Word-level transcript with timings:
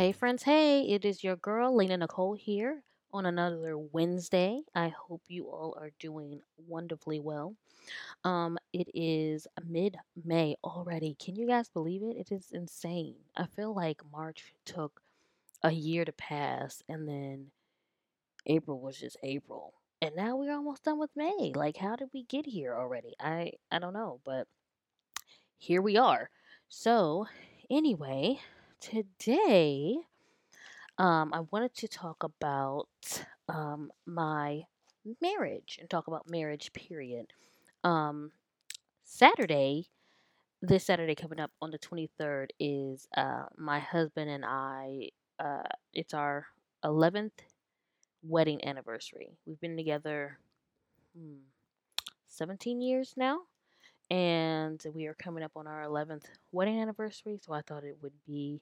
Hey, 0.00 0.12
friends. 0.12 0.42
Hey, 0.42 0.84
it 0.84 1.04
is 1.04 1.22
your 1.22 1.36
girl, 1.36 1.76
Lena 1.76 1.98
Nicole, 1.98 2.32
here 2.32 2.82
on 3.12 3.26
another 3.26 3.76
Wednesday. 3.76 4.62
I 4.74 4.88
hope 4.88 5.20
you 5.28 5.44
all 5.50 5.76
are 5.78 5.90
doing 5.98 6.40
wonderfully 6.56 7.20
well. 7.20 7.54
Um, 8.24 8.56
it 8.72 8.88
is 8.94 9.46
mid 9.68 9.98
May 10.24 10.56
already. 10.64 11.18
Can 11.22 11.36
you 11.36 11.46
guys 11.46 11.68
believe 11.68 12.02
it? 12.02 12.16
It 12.16 12.32
is 12.32 12.46
insane. 12.50 13.16
I 13.36 13.44
feel 13.44 13.74
like 13.74 14.00
March 14.10 14.54
took 14.64 15.02
a 15.62 15.70
year 15.70 16.06
to 16.06 16.12
pass, 16.12 16.82
and 16.88 17.06
then 17.06 17.48
April 18.46 18.80
was 18.80 18.96
just 18.96 19.18
April. 19.22 19.74
And 20.00 20.16
now 20.16 20.34
we're 20.34 20.54
almost 20.54 20.84
done 20.84 20.98
with 20.98 21.10
May. 21.14 21.52
Like, 21.54 21.76
how 21.76 21.96
did 21.96 22.08
we 22.14 22.22
get 22.22 22.46
here 22.46 22.74
already? 22.74 23.16
I 23.20 23.52
I 23.70 23.78
don't 23.78 23.92
know, 23.92 24.22
but 24.24 24.48
here 25.58 25.82
we 25.82 25.98
are. 25.98 26.30
So, 26.70 27.26
anyway, 27.68 28.40
today 28.80 29.96
um, 30.98 31.32
I 31.32 31.40
wanted 31.50 31.74
to 31.76 31.88
talk 31.88 32.22
about 32.22 32.88
um, 33.48 33.90
my 34.06 34.62
marriage 35.20 35.78
and 35.80 35.88
talk 35.88 36.08
about 36.08 36.28
marriage, 36.28 36.72
period. 36.72 37.32
Um, 37.84 38.32
Saturday, 39.04 39.86
this 40.60 40.84
Saturday 40.84 41.14
coming 41.14 41.40
up 41.40 41.50
on 41.62 41.70
the 41.70 41.78
23rd, 41.78 42.48
is 42.58 43.08
uh, 43.16 43.44
my 43.56 43.78
husband 43.78 44.30
and 44.30 44.44
I, 44.44 45.08
uh, 45.38 45.62
it's 45.94 46.12
our 46.12 46.46
11th 46.84 47.30
wedding 48.22 48.62
anniversary. 48.66 49.38
We've 49.46 49.60
been 49.60 49.76
together 49.76 50.38
hmm, 51.16 51.38
17 52.28 52.82
years 52.82 53.14
now, 53.16 53.40
and 54.10 54.82
we 54.94 55.06
are 55.06 55.14
coming 55.14 55.42
up 55.42 55.52
on 55.56 55.66
our 55.66 55.82
11th 55.84 56.24
wedding 56.52 56.78
anniversary, 56.78 57.38
so 57.42 57.54
I 57.54 57.62
thought 57.62 57.84
it 57.84 57.96
would 58.02 58.12
be 58.26 58.60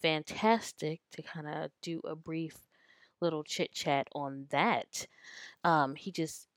fantastic 0.00 1.00
to 1.12 1.22
kind 1.22 1.46
of 1.48 1.70
do 1.82 2.00
a 2.04 2.16
brief 2.16 2.56
little 3.20 3.44
chit 3.44 3.72
chat 3.72 4.08
on 4.12 4.46
that. 4.50 5.06
Um, 5.64 5.94
he 5.94 6.10
just 6.12 6.48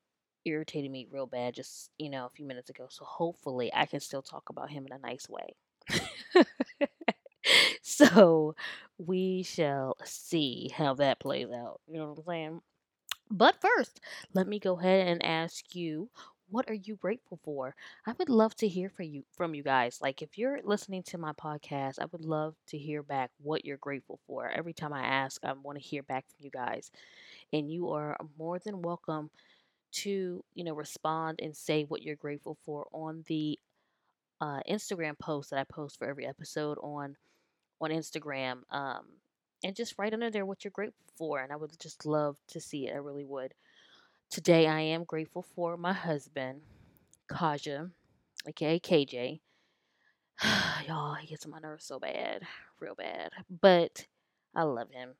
irritated 0.45 0.91
me 0.91 1.07
real 1.11 1.27
bad 1.27 1.55
just, 1.55 1.91
you 1.97 2.09
know, 2.09 2.25
a 2.25 2.29
few 2.29 2.45
minutes 2.45 2.69
ago. 2.69 2.87
So 2.89 3.05
hopefully 3.05 3.71
I 3.73 3.85
can 3.85 3.99
still 3.99 4.21
talk 4.21 4.49
about 4.49 4.69
him 4.69 4.85
in 4.85 4.93
a 4.93 4.99
nice 4.99 5.27
way. 5.29 5.55
so 7.81 8.55
we 8.97 9.43
shall 9.43 9.97
see 10.03 10.71
how 10.75 10.93
that 10.95 11.19
plays 11.19 11.49
out. 11.51 11.81
You 11.87 11.99
know 11.99 12.09
what 12.09 12.19
I'm 12.19 12.23
saying? 12.25 12.61
But 13.31 13.61
first, 13.61 13.99
let 14.33 14.47
me 14.47 14.59
go 14.59 14.79
ahead 14.79 15.07
and 15.07 15.23
ask 15.23 15.75
you 15.75 16.09
what 16.49 16.69
are 16.69 16.73
you 16.75 16.95
grateful 16.95 17.39
for? 17.43 17.75
I 18.05 18.13
would 18.17 18.29
love 18.29 18.55
to 18.57 18.67
hear 18.67 18.89
from 18.89 19.05
you 19.05 19.23
from 19.35 19.53
you 19.55 19.63
guys. 19.63 19.99
Like 20.01 20.21
if 20.21 20.37
you're 20.37 20.59
listening 20.63 21.03
to 21.03 21.17
my 21.17 21.33
podcast, 21.33 21.99
I 21.99 22.05
would 22.11 22.25
love 22.25 22.55
to 22.67 22.77
hear 22.77 23.03
back 23.03 23.31
what 23.41 23.65
you're 23.65 23.77
grateful 23.77 24.19
for. 24.27 24.49
Every 24.49 24.73
time 24.73 24.93
I 24.93 25.03
ask, 25.03 25.43
I 25.43 25.53
want 25.53 25.77
to 25.77 25.83
hear 25.83 26.03
back 26.03 26.25
from 26.27 26.45
you 26.45 26.51
guys. 26.51 26.91
And 27.53 27.71
you 27.71 27.89
are 27.91 28.17
more 28.37 28.59
than 28.59 28.81
welcome 28.81 29.29
to, 29.91 30.43
you 30.53 30.63
know, 30.63 30.73
respond 30.73 31.39
and 31.41 31.55
say 31.55 31.83
what 31.83 32.03
you're 32.03 32.15
grateful 32.15 32.57
for 32.65 32.87
on 32.93 33.23
the 33.27 33.59
uh, 34.41 34.59
Instagram 34.69 35.17
post 35.19 35.49
that 35.51 35.59
I 35.59 35.63
post 35.63 35.97
for 35.97 36.07
every 36.07 36.25
episode 36.27 36.77
on 36.81 37.15
on 37.81 37.91
Instagram. 37.91 38.61
Um, 38.71 39.05
and 39.63 39.75
just 39.75 39.95
write 39.97 40.13
under 40.13 40.29
there 40.31 40.45
what 40.45 40.63
you're 40.63 40.71
grateful 40.71 41.05
for. 41.17 41.39
And 41.39 41.51
I 41.51 41.55
would 41.57 41.71
just 41.79 42.05
love 42.05 42.37
to 42.49 42.61
see 42.61 42.87
it. 42.87 42.93
I 42.93 42.97
really 42.97 43.25
would. 43.25 43.53
Today, 44.29 44.67
I 44.67 44.81
am 44.81 45.05
grateful 45.05 45.41
for 45.41 45.75
my 45.75 45.93
husband, 45.93 46.61
Kaja, 47.31 47.89
aka 48.47 48.79
KJ. 48.79 49.41
Y'all, 50.87 51.15
he 51.15 51.27
gets 51.27 51.45
on 51.45 51.51
my 51.51 51.59
nerves 51.59 51.85
so 51.85 51.99
bad, 51.99 52.43
real 52.79 52.95
bad. 52.95 53.31
But 53.49 54.05
I 54.55 54.63
love 54.63 54.91
him. 54.91 55.15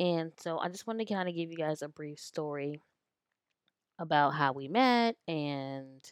And 0.00 0.32
so 0.38 0.58
I 0.58 0.68
just 0.68 0.86
wanted 0.86 1.06
to 1.06 1.14
kind 1.14 1.28
of 1.28 1.34
give 1.34 1.50
you 1.50 1.56
guys 1.56 1.82
a 1.82 1.88
brief 1.88 2.18
story 2.18 2.80
about 3.98 4.30
how 4.34 4.52
we 4.52 4.68
met 4.68 5.16
and, 5.28 6.02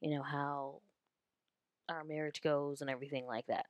you 0.00 0.10
know, 0.10 0.22
how 0.22 0.80
our 1.88 2.04
marriage 2.04 2.40
goes 2.42 2.80
and 2.80 2.90
everything 2.90 3.26
like 3.26 3.46
that. 3.46 3.66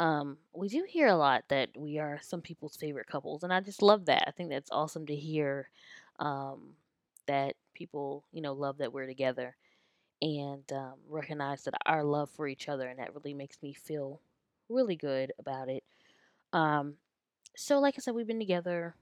Um, 0.00 0.38
we 0.54 0.68
do 0.68 0.84
hear 0.88 1.08
a 1.08 1.16
lot 1.16 1.44
that 1.48 1.70
we 1.76 1.98
are 1.98 2.18
some 2.22 2.40
people's 2.40 2.76
favorite 2.76 3.06
couples, 3.06 3.42
and 3.44 3.52
I 3.52 3.60
just 3.60 3.82
love 3.82 4.06
that. 4.06 4.24
I 4.26 4.32
think 4.32 4.50
that's 4.50 4.70
awesome 4.72 5.06
to 5.06 5.14
hear 5.14 5.68
um, 6.18 6.74
that 7.26 7.54
people, 7.74 8.24
you 8.32 8.40
know, 8.40 8.52
love 8.52 8.78
that 8.78 8.92
we're 8.92 9.06
together 9.06 9.56
and 10.22 10.64
um, 10.72 10.94
recognize 11.08 11.64
that 11.64 11.74
our 11.86 12.04
love 12.04 12.30
for 12.30 12.46
each 12.48 12.68
other, 12.68 12.88
and 12.88 12.98
that 12.98 13.14
really 13.14 13.34
makes 13.34 13.58
me 13.62 13.74
feel 13.74 14.20
really 14.68 14.96
good 14.96 15.32
about 15.38 15.68
it. 15.68 15.84
Um, 16.52 16.94
so, 17.56 17.78
like 17.78 17.94
I 17.96 18.00
said, 18.00 18.14
we've 18.14 18.26
been 18.26 18.38
together 18.38 18.94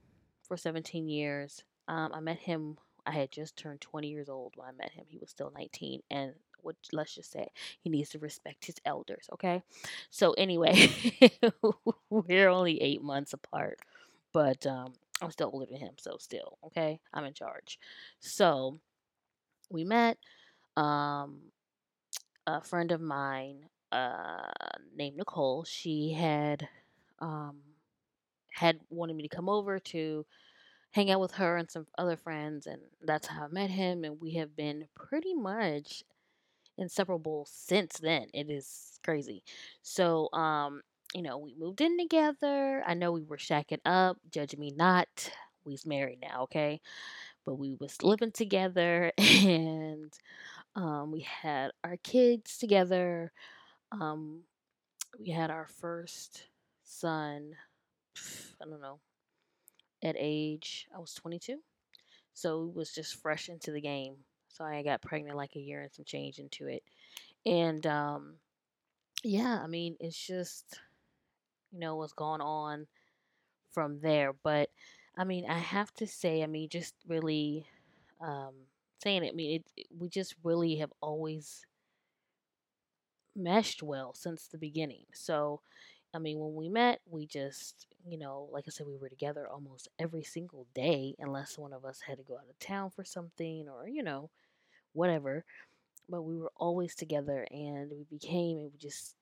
for 0.43 0.57
17 0.57 1.07
years. 1.07 1.63
Um, 1.87 2.11
I 2.13 2.19
met 2.19 2.39
him, 2.39 2.77
I 3.05 3.11
had 3.11 3.31
just 3.31 3.55
turned 3.57 3.81
20 3.81 4.09
years 4.09 4.29
old 4.29 4.53
when 4.55 4.67
I 4.67 4.71
met 4.71 4.91
him. 4.91 5.05
He 5.07 5.17
was 5.17 5.29
still 5.29 5.51
19. 5.55 6.01
And 6.11 6.33
what, 6.61 6.75
let's 6.91 7.15
just 7.15 7.31
say 7.31 7.47
he 7.81 7.89
needs 7.89 8.09
to 8.09 8.19
respect 8.19 8.65
his 8.65 8.75
elders, 8.85 9.29
okay? 9.33 9.61
So, 10.09 10.33
anyway, 10.33 10.89
we're 12.09 12.49
only 12.49 12.81
eight 12.81 13.01
months 13.01 13.33
apart, 13.33 13.79
but 14.33 14.65
um, 14.65 14.93
I'm 15.23 15.31
still 15.31 15.51
older 15.53 15.65
than 15.65 15.79
him. 15.79 15.93
So, 15.97 16.17
still, 16.19 16.57
okay? 16.65 16.99
I'm 17.13 17.25
in 17.25 17.33
charge. 17.33 17.79
So, 18.19 18.79
we 19.69 19.83
met. 19.83 20.17
Um, 20.75 21.51
a 22.47 22.61
friend 22.61 22.91
of 22.91 23.01
mine 23.01 23.65
uh, 23.91 24.49
named 24.95 25.17
Nicole, 25.17 25.63
she 25.63 26.13
had 26.13 26.67
um, 27.19 27.57
had 28.51 28.79
wanted 28.89 29.15
me 29.15 29.23
to 29.23 29.35
come 29.35 29.49
over 29.49 29.79
to 29.79 30.25
hang 30.91 31.09
out 31.09 31.19
with 31.19 31.31
her 31.33 31.57
and 31.57 31.69
some 31.69 31.87
other 31.97 32.17
friends, 32.17 32.67
and 32.67 32.81
that's 33.01 33.27
how 33.27 33.45
I 33.45 33.47
met 33.47 33.69
him. 33.69 34.03
And 34.03 34.19
we 34.19 34.33
have 34.35 34.55
been 34.55 34.87
pretty 34.95 35.33
much 35.33 36.03
inseparable 36.77 37.47
since 37.49 37.97
then. 37.97 38.27
It 38.33 38.49
is 38.49 38.99
crazy. 39.03 39.43
So, 39.81 40.29
um, 40.33 40.81
you 41.13 41.21
know, 41.21 41.37
we 41.37 41.55
moved 41.57 41.81
in 41.81 41.97
together. 41.97 42.83
I 42.85 42.93
know 42.93 43.11
we 43.11 43.23
were 43.23 43.37
shacking 43.37 43.79
up. 43.85 44.17
Judge 44.31 44.55
me 44.57 44.73
not. 44.75 45.31
We's 45.65 45.85
married 45.85 46.19
now, 46.21 46.43
okay? 46.43 46.81
But 47.45 47.55
we 47.55 47.75
was 47.79 48.01
living 48.03 48.31
together, 48.31 49.11
and 49.17 50.13
um, 50.75 51.11
we 51.11 51.21
had 51.21 51.71
our 51.83 51.97
kids 51.97 52.57
together. 52.57 53.31
Um, 53.91 54.41
we 55.19 55.29
had 55.29 55.51
our 55.51 55.67
first 55.79 56.43
son. 56.83 57.51
I 58.61 58.65
don't 58.65 58.81
know 58.81 58.99
at 60.03 60.15
age 60.19 60.87
I 60.95 60.99
was 60.99 61.13
22, 61.13 61.59
so 62.33 62.65
it 62.65 62.75
was 62.75 62.91
just 62.93 63.21
fresh 63.21 63.49
into 63.49 63.71
the 63.71 63.81
game. 63.81 64.15
So 64.49 64.63
I 64.63 64.83
got 64.83 65.01
pregnant 65.01 65.37
like 65.37 65.55
a 65.55 65.59
year 65.61 65.81
and 65.81 65.91
some 65.91 66.05
change 66.05 66.37
into 66.37 66.67
it, 66.67 66.83
and 67.45 67.85
um, 67.87 68.35
yeah, 69.23 69.59
I 69.63 69.67
mean 69.67 69.95
it's 69.99 70.17
just 70.17 70.79
you 71.73 71.79
know 71.79 71.97
what's 71.97 72.13
going 72.13 72.41
on 72.41 72.87
from 73.71 73.99
there. 74.01 74.33
But 74.33 74.69
I 75.17 75.25
mean 75.25 75.45
I 75.49 75.59
have 75.59 75.93
to 75.95 76.07
say, 76.07 76.43
I 76.43 76.47
mean 76.47 76.69
just 76.69 76.95
really 77.07 77.67
um, 78.21 78.53
saying 79.03 79.25
it. 79.25 79.33
I 79.33 79.35
mean 79.35 79.63
it, 79.77 79.87
we 79.97 80.09
just 80.09 80.35
really 80.43 80.77
have 80.77 80.93
always 81.01 81.65
meshed 83.35 83.81
well 83.83 84.13
since 84.13 84.47
the 84.47 84.57
beginning. 84.57 85.05
So 85.13 85.61
I 86.15 86.19
mean, 86.19 86.39
when 86.39 86.55
we 86.55 86.69
met, 86.69 87.01
we 87.09 87.25
just, 87.25 87.87
you 88.07 88.19
know, 88.19 88.47
like 88.51 88.65
I 88.67 88.71
said, 88.71 88.87
we 88.87 88.97
were 88.97 89.09
together 89.09 89.47
almost 89.49 89.89
every 89.99 90.23
single 90.23 90.67
day, 90.75 91.15
unless 91.19 91.57
one 91.57 91.73
of 91.73 91.85
us 91.85 92.01
had 92.01 92.19
to 92.19 92.23
go 92.23 92.35
out 92.35 92.49
of 92.49 92.59
town 92.59 92.91
for 92.91 93.03
something 93.03 93.67
or, 93.67 93.87
you 93.89 94.03
know, 94.03 94.29
whatever. 94.93 95.45
But 96.09 96.23
we 96.23 96.37
were 96.37 96.51
always 96.57 96.95
together 96.95 97.47
and 97.51 97.91
we 97.91 98.05
became 98.09 98.57
and 98.59 98.71
we 98.73 98.79
just 98.79 99.15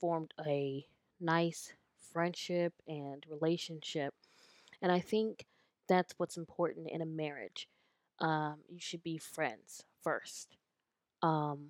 formed 0.00 0.34
a 0.46 0.86
nice 1.20 1.72
friendship 2.12 2.72
and 2.86 3.24
relationship. 3.28 4.14
And 4.82 4.90
I 4.92 5.00
think 5.00 5.46
that's 5.88 6.14
what's 6.18 6.36
important 6.36 6.88
in 6.90 7.02
a 7.02 7.06
marriage. 7.06 7.68
Um, 8.18 8.56
you 8.68 8.80
should 8.80 9.02
be 9.02 9.18
friends 9.18 9.84
first. 10.02 10.56
Um, 11.22 11.68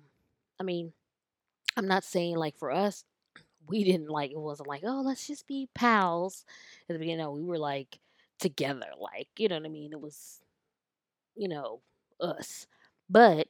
I 0.59 0.63
mean, 0.63 0.93
I'm 1.75 1.87
not 1.87 2.03
saying 2.03 2.35
like 2.35 2.57
for 2.57 2.71
us, 2.71 3.03
we 3.67 3.83
didn't 3.83 4.09
like 4.09 4.31
it 4.31 4.39
wasn't 4.39 4.69
like 4.69 4.83
oh 4.85 5.01
let's 5.01 5.27
just 5.27 5.47
be 5.47 5.69
pals 5.75 6.45
at 6.89 6.93
the 6.93 6.99
beginning 6.99 7.29
we 7.33 7.43
were 7.43 7.57
like 7.57 7.99
together 8.39 8.87
like 8.99 9.27
you 9.37 9.47
know 9.47 9.55
what 9.57 9.65
i 9.65 9.69
mean 9.69 9.91
it 9.91 9.99
was 9.99 10.39
you 11.35 11.47
know 11.47 11.81
us 12.19 12.67
but 13.09 13.47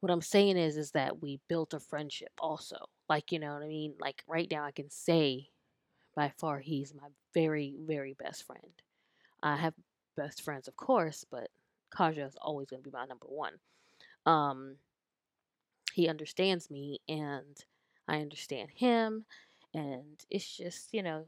what 0.00 0.12
i'm 0.12 0.20
saying 0.20 0.56
is 0.56 0.76
is 0.76 0.92
that 0.92 1.20
we 1.20 1.40
built 1.48 1.74
a 1.74 1.80
friendship 1.80 2.30
also 2.40 2.76
like 3.10 3.32
you 3.32 3.40
know 3.40 3.54
what 3.54 3.64
i 3.64 3.68
mean 3.68 3.94
like 4.00 4.24
right 4.28 4.50
now 4.52 4.64
i 4.64 4.72
can 4.72 4.90
say 4.90 5.50
by 6.16 6.32
far 6.38 6.60
he's 6.60 6.94
my 6.94 7.08
very 7.34 7.74
very 7.86 8.14
best 8.14 8.44
friend 8.46 8.72
i 9.42 9.56
have 9.56 9.74
best 10.16 10.42
friends 10.42 10.68
of 10.68 10.76
course 10.76 11.24
but 11.30 11.48
kaja 11.96 12.26
is 12.26 12.36
always 12.42 12.68
going 12.68 12.82
to 12.82 12.90
be 12.90 12.94
my 12.96 13.06
number 13.06 13.26
one 13.28 13.54
um 14.26 14.76
he 15.92 16.08
understands 16.08 16.70
me 16.70 17.00
and 17.08 17.64
i 18.08 18.20
understand 18.20 18.70
him 18.74 19.24
and 19.74 20.24
it's 20.30 20.56
just 20.56 20.92
you 20.92 21.02
know 21.02 21.26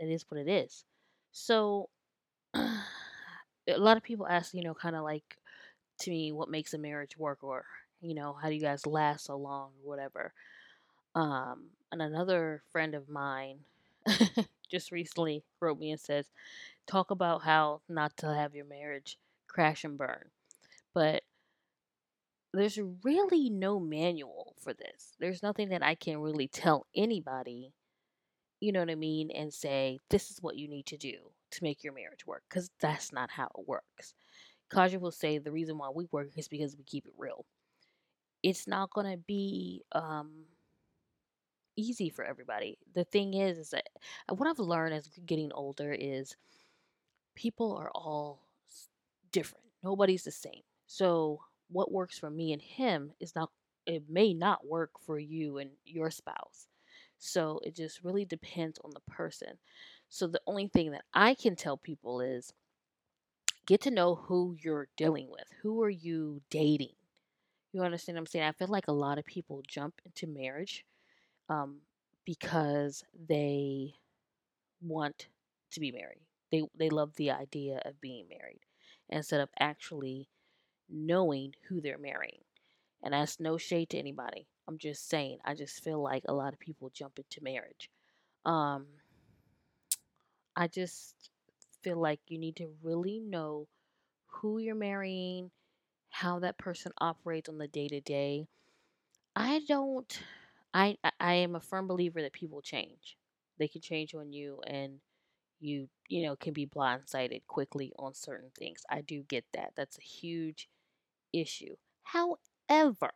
It 0.00 0.10
is 0.10 0.24
what 0.30 0.40
it 0.40 0.48
is. 0.48 0.84
So, 1.32 1.90
a 2.54 3.78
lot 3.78 3.96
of 3.98 4.02
people 4.02 4.26
ask, 4.28 4.54
you 4.54 4.62
know, 4.62 4.74
kind 4.74 4.96
of 4.96 5.04
like 5.04 5.38
to 6.00 6.10
me, 6.10 6.32
what 6.32 6.50
makes 6.50 6.74
a 6.74 6.78
marriage 6.78 7.16
work, 7.18 7.40
or 7.44 7.66
you 8.02 8.14
know, 8.14 8.34
how 8.34 8.48
do 8.48 8.54
you 8.54 8.60
guys 8.60 8.86
last 8.86 9.26
so 9.26 9.36
long, 9.36 9.72
or 9.82 9.88
whatever. 9.90 10.32
Um, 11.14 11.70
and 11.92 12.02
another 12.02 12.62
friend 12.72 12.94
of 12.94 13.08
mine 13.08 13.60
just 14.70 14.90
recently 14.90 15.44
wrote 15.60 15.78
me 15.78 15.90
and 15.90 16.00
says, 16.00 16.26
talk 16.86 17.10
about 17.10 17.42
how 17.42 17.80
not 17.88 18.16
to 18.18 18.34
have 18.34 18.54
your 18.54 18.64
marriage 18.64 19.18
crash 19.48 19.84
and 19.84 19.96
burn. 19.96 20.30
But 20.92 21.22
there's 22.52 22.78
really 23.02 23.50
no 23.50 23.80
manual 23.80 24.54
for 24.60 24.72
this. 24.72 25.14
There's 25.18 25.42
nothing 25.42 25.70
that 25.70 25.82
I 25.82 25.94
can 25.94 26.18
really 26.18 26.48
tell 26.48 26.86
anybody, 26.94 27.72
you 28.60 28.72
know 28.72 28.80
what 28.80 28.90
I 28.90 28.94
mean, 28.94 29.30
and 29.30 29.52
say, 29.52 29.98
this 30.10 30.30
is 30.30 30.40
what 30.40 30.56
you 30.56 30.68
need 30.68 30.86
to 30.86 30.96
do 30.96 31.16
to 31.50 31.64
make 31.64 31.82
your 31.82 31.92
marriage 31.92 32.26
work, 32.26 32.42
because 32.48 32.70
that's 32.80 33.12
not 33.12 33.30
how 33.30 33.46
it 33.58 33.68
works. 33.68 34.14
Kaja 34.72 35.00
will 35.00 35.10
say 35.10 35.38
the 35.38 35.52
reason 35.52 35.78
why 35.78 35.90
we 35.90 36.06
work 36.10 36.30
is 36.36 36.48
because 36.48 36.76
we 36.76 36.84
keep 36.84 37.06
it 37.06 37.12
real. 37.18 37.44
It's 38.42 38.66
not 38.68 38.90
going 38.90 39.10
to 39.10 39.16
be 39.16 39.82
um, 39.92 40.44
easy 41.76 42.08
for 42.08 42.24
everybody. 42.24 42.78
The 42.94 43.04
thing 43.04 43.34
is, 43.34 43.58
is 43.58 43.70
that 43.70 43.88
uh, 44.28 44.34
what 44.34 44.48
I've 44.48 44.58
learned 44.58 44.94
as 44.94 45.08
getting 45.26 45.52
older 45.52 45.92
is 45.92 46.36
people 47.34 47.76
are 47.76 47.90
all 47.94 48.40
different. 49.32 49.64
Nobody's 49.82 50.24
the 50.24 50.30
same. 50.30 50.62
So 50.86 51.40
what 51.68 51.92
works 51.92 52.18
for 52.18 52.30
me 52.30 52.52
and 52.52 52.62
him 52.62 53.12
is 53.20 53.34
not 53.34 53.50
it 53.86 54.04
may 54.08 54.32
not 54.32 54.66
work 54.66 54.92
for 55.04 55.18
you 55.18 55.58
and 55.58 55.70
your 55.84 56.10
spouse. 56.10 56.68
So 57.18 57.60
it 57.62 57.74
just 57.74 58.02
really 58.02 58.24
depends 58.24 58.78
on 58.82 58.92
the 58.94 59.12
person. 59.12 59.58
So 60.08 60.26
the 60.26 60.40
only 60.46 60.68
thing 60.68 60.92
that 60.92 61.04
I 61.12 61.34
can 61.34 61.54
tell 61.54 61.76
people 61.76 62.20
is 62.20 62.54
get 63.66 63.82
to 63.82 63.90
know 63.90 64.14
who 64.14 64.56
you're 64.58 64.88
dealing 64.96 65.28
with. 65.30 65.44
Who 65.62 65.82
are 65.82 65.90
you 65.90 66.40
dating? 66.50 66.94
You 67.72 67.82
understand 67.82 68.16
what 68.16 68.20
I'm 68.20 68.26
saying? 68.26 68.44
I 68.46 68.52
feel 68.52 68.68
like 68.68 68.88
a 68.88 68.92
lot 68.92 69.18
of 69.18 69.26
people 69.26 69.62
jump 69.66 70.00
into 70.04 70.26
marriage 70.26 70.84
um, 71.48 71.78
because 72.24 73.04
they 73.28 73.94
want 74.80 75.28
to 75.72 75.80
be 75.80 75.92
married. 75.92 76.20
They 76.50 76.62
they 76.78 76.90
love 76.90 77.14
the 77.16 77.30
idea 77.32 77.80
of 77.84 78.00
being 78.00 78.26
married 78.28 78.60
instead 79.08 79.40
of 79.40 79.48
actually 79.58 80.28
knowing 80.88 81.54
who 81.68 81.80
they're 81.80 81.98
marrying. 81.98 82.42
And 83.02 83.12
that's 83.12 83.40
no 83.40 83.58
shade 83.58 83.90
to 83.90 83.98
anybody. 83.98 84.46
I'm 84.66 84.78
just 84.78 85.08
saying. 85.08 85.38
I 85.44 85.54
just 85.54 85.82
feel 85.82 86.02
like 86.02 86.24
a 86.26 86.32
lot 86.34 86.52
of 86.54 86.58
people 86.58 86.90
jump 86.94 87.18
into 87.18 87.42
marriage. 87.44 87.90
Um, 88.46 88.86
I 90.56 90.68
just 90.68 91.30
feel 91.82 91.98
like 91.98 92.20
you 92.28 92.38
need 92.38 92.56
to 92.56 92.68
really 92.82 93.20
know 93.20 93.66
who 94.26 94.58
you're 94.58 94.74
marrying, 94.74 95.50
how 96.10 96.38
that 96.40 96.58
person 96.58 96.92
operates 96.98 97.48
on 97.48 97.58
the 97.58 97.68
day 97.68 97.88
to 97.88 98.00
day. 98.00 98.46
I 99.36 99.60
don't. 99.66 100.18
I 100.74 100.98
I 101.20 101.34
am 101.34 101.56
a 101.56 101.60
firm 101.60 101.86
believer 101.88 102.20
that 102.22 102.34
people 102.34 102.60
change. 102.62 103.16
They 103.58 103.68
can 103.68 103.80
change 103.80 104.14
on 104.14 104.32
you, 104.32 104.60
and 104.66 105.00
you 105.60 105.88
you 106.08 106.22
know 106.24 106.36
can 106.36 106.54
be 106.54 106.66
blindsided 106.66 107.42
quickly 107.48 107.92
on 107.98 108.14
certain 108.14 108.50
things. 108.58 108.82
I 108.90 109.02
do 109.02 109.22
get 109.24 109.46
that. 109.54 109.74
That's 109.76 109.98
a 109.98 110.02
huge 110.02 110.68
issue. 111.32 111.76
However, 112.04 113.12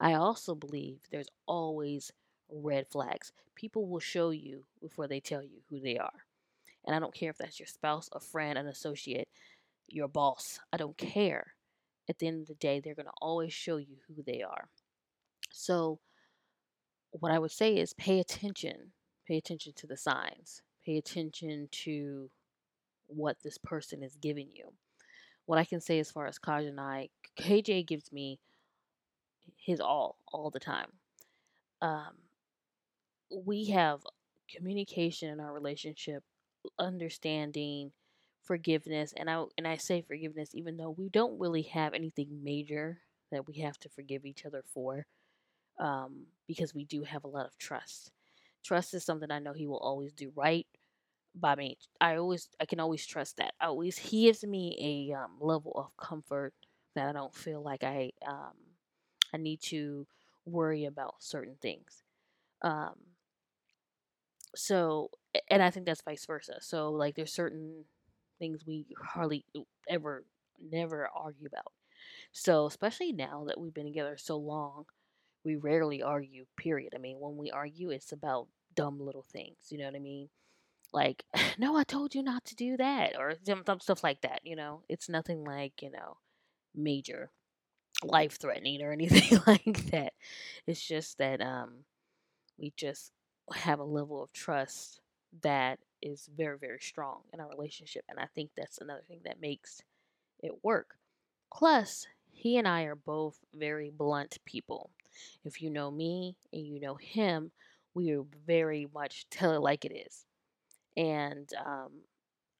I 0.00 0.14
also 0.14 0.54
believe 0.54 1.00
there's 1.10 1.28
always 1.46 2.12
red 2.50 2.88
flags. 2.90 3.32
People 3.54 3.86
will 3.88 4.00
show 4.00 4.30
you 4.30 4.64
before 4.80 5.06
they 5.08 5.20
tell 5.20 5.42
you 5.42 5.60
who 5.68 5.80
they 5.80 5.98
are. 5.98 6.26
And 6.86 6.96
I 6.96 7.00
don't 7.00 7.14
care 7.14 7.30
if 7.30 7.38
that's 7.38 7.60
your 7.60 7.66
spouse, 7.66 8.08
a 8.12 8.20
friend, 8.20 8.58
an 8.58 8.66
associate, 8.66 9.28
your 9.88 10.08
boss. 10.08 10.60
I 10.72 10.78
don't 10.78 10.98
care. 10.98 11.54
At 12.08 12.18
the 12.18 12.28
end 12.28 12.42
of 12.42 12.48
the 12.48 12.54
day, 12.54 12.80
they're 12.80 12.94
going 12.96 13.06
to 13.06 13.12
always 13.22 13.52
show 13.52 13.78
you 13.78 13.98
who 14.08 14.22
they 14.22 14.42
are. 14.42 14.68
So, 15.52 16.00
what 17.12 17.32
I 17.32 17.38
would 17.38 17.50
say 17.50 17.76
is 17.76 17.92
pay 17.94 18.20
attention. 18.20 18.92
Pay 19.26 19.36
attention 19.36 19.72
to 19.76 19.86
the 19.86 19.96
signs. 19.96 20.62
Pay 20.84 20.96
attention 20.96 21.68
to 21.70 22.30
what 23.06 23.36
this 23.42 23.58
person 23.58 24.02
is 24.02 24.16
giving 24.16 24.48
you. 24.54 24.72
What 25.46 25.58
I 25.58 25.64
can 25.64 25.80
say 25.80 25.98
as 25.98 26.10
far 26.10 26.26
as 26.26 26.38
Kaj 26.38 26.68
and 26.68 26.80
I, 26.80 27.08
KJ 27.38 27.86
gives 27.86 28.12
me 28.12 28.38
his 29.56 29.80
all, 29.80 30.16
all 30.28 30.50
the 30.50 30.60
time. 30.60 30.92
Um, 31.82 32.14
we 33.44 33.66
have 33.66 34.00
communication 34.54 35.30
in 35.30 35.40
our 35.40 35.52
relationship, 35.52 36.22
understanding, 36.78 37.92
forgiveness, 38.42 39.14
and 39.16 39.30
I 39.30 39.44
and 39.56 39.66
I 39.66 39.76
say 39.76 40.02
forgiveness 40.02 40.50
even 40.54 40.76
though 40.76 40.90
we 40.90 41.08
don't 41.08 41.38
really 41.38 41.62
have 41.62 41.94
anything 41.94 42.42
major 42.42 42.98
that 43.30 43.46
we 43.46 43.60
have 43.60 43.78
to 43.80 43.88
forgive 43.88 44.26
each 44.26 44.44
other 44.44 44.64
for, 44.74 45.06
um, 45.80 46.26
because 46.48 46.74
we 46.74 46.84
do 46.86 47.04
have 47.04 47.24
a 47.24 47.28
lot 47.28 47.46
of 47.46 47.58
trust. 47.58 48.12
Trust 48.64 48.94
is 48.94 49.04
something 49.04 49.32
I 49.32 49.40
know 49.40 49.54
he 49.54 49.68
will 49.68 49.78
always 49.78 50.14
do 50.14 50.32
right 50.36 50.68
by 51.34 51.54
me. 51.56 51.78
I 52.00 52.16
always 52.16 52.48
I 52.60 52.66
can 52.66 52.80
always 52.80 53.06
trust 53.06 53.38
that. 53.38 53.54
I 53.60 53.66
always 53.66 53.98
he 53.98 54.24
gives 54.26 54.44
me 54.44 55.10
a 55.12 55.16
um, 55.18 55.32
level 55.40 55.72
of 55.76 55.96
comfort 55.96 56.54
that 56.94 57.08
I 57.08 57.12
don't 57.12 57.34
feel 57.34 57.62
like 57.62 57.84
I 57.84 58.12
um, 58.26 58.54
I 59.34 59.38
need 59.38 59.60
to 59.64 60.06
worry 60.46 60.84
about 60.86 61.16
certain 61.20 61.56
things. 61.60 62.02
Um, 62.62 62.96
so 64.54 65.10
and 65.48 65.62
I 65.62 65.70
think 65.70 65.86
that's 65.86 66.02
vice 66.02 66.26
versa. 66.26 66.58
So 66.60 66.90
like 66.90 67.14
there's 67.14 67.32
certain 67.32 67.84
things 68.38 68.66
we 68.66 68.86
hardly 68.98 69.44
ever 69.88 70.24
never 70.60 71.08
argue 71.14 71.46
about. 71.46 71.72
So 72.32 72.66
especially 72.66 73.12
now 73.12 73.44
that 73.48 73.60
we've 73.60 73.74
been 73.74 73.86
together 73.86 74.16
so 74.18 74.36
long, 74.38 74.86
we 75.44 75.56
rarely 75.56 76.02
argue, 76.02 76.46
period. 76.56 76.92
I 76.94 76.98
mean, 76.98 77.18
when 77.20 77.36
we 77.36 77.50
argue 77.50 77.90
it's 77.90 78.12
about 78.12 78.48
dumb 78.74 79.00
little 79.00 79.24
things, 79.32 79.56
you 79.70 79.78
know 79.78 79.86
what 79.86 79.96
I 79.96 80.00
mean? 80.00 80.28
Like, 80.92 81.24
no, 81.58 81.76
I 81.76 81.84
told 81.84 82.14
you 82.14 82.22
not 82.22 82.44
to 82.46 82.56
do 82.56 82.76
that 82.78 83.18
or 83.18 83.34
some, 83.46 83.62
some 83.66 83.80
stuff 83.80 84.04
like 84.04 84.22
that, 84.22 84.40
you 84.44 84.56
know. 84.56 84.82
It's 84.88 85.08
nothing 85.08 85.44
like, 85.44 85.82
you 85.82 85.90
know, 85.90 86.18
major 86.74 87.30
life 88.02 88.38
threatening 88.40 88.82
or 88.82 88.92
anything 88.94 89.40
like 89.46 89.90
that. 89.90 90.12
It's 90.66 90.84
just 90.86 91.18
that 91.18 91.40
um 91.40 91.84
we 92.58 92.72
just 92.76 93.12
have 93.54 93.80
a 93.80 93.84
level 93.84 94.22
of 94.22 94.32
trust 94.32 95.00
that 95.42 95.78
is 96.02 96.28
very 96.36 96.58
very 96.58 96.78
strong 96.80 97.22
in 97.32 97.40
our 97.40 97.48
relationship 97.48 98.04
and 98.08 98.18
I 98.18 98.26
think 98.34 98.50
that's 98.56 98.78
another 98.78 99.02
thing 99.08 99.20
that 99.24 99.40
makes 99.40 99.82
it 100.42 100.52
work. 100.64 100.96
Plus, 101.52 102.06
he 102.32 102.56
and 102.58 102.68
I 102.68 102.84
are 102.84 102.96
both 102.96 103.38
very 103.54 103.90
blunt 103.90 104.38
people. 104.44 104.90
If 105.44 105.62
you 105.62 105.70
know 105.70 105.90
me 105.90 106.36
and 106.52 106.66
you 106.66 106.80
know 106.80 106.94
him, 106.94 107.52
we 107.94 108.12
are 108.12 108.24
very 108.46 108.86
much 108.94 109.26
tell 109.30 109.52
it 109.52 109.60
like 109.60 109.84
it 109.84 109.92
is. 109.92 110.24
And 110.96 111.50
um, 111.64 111.90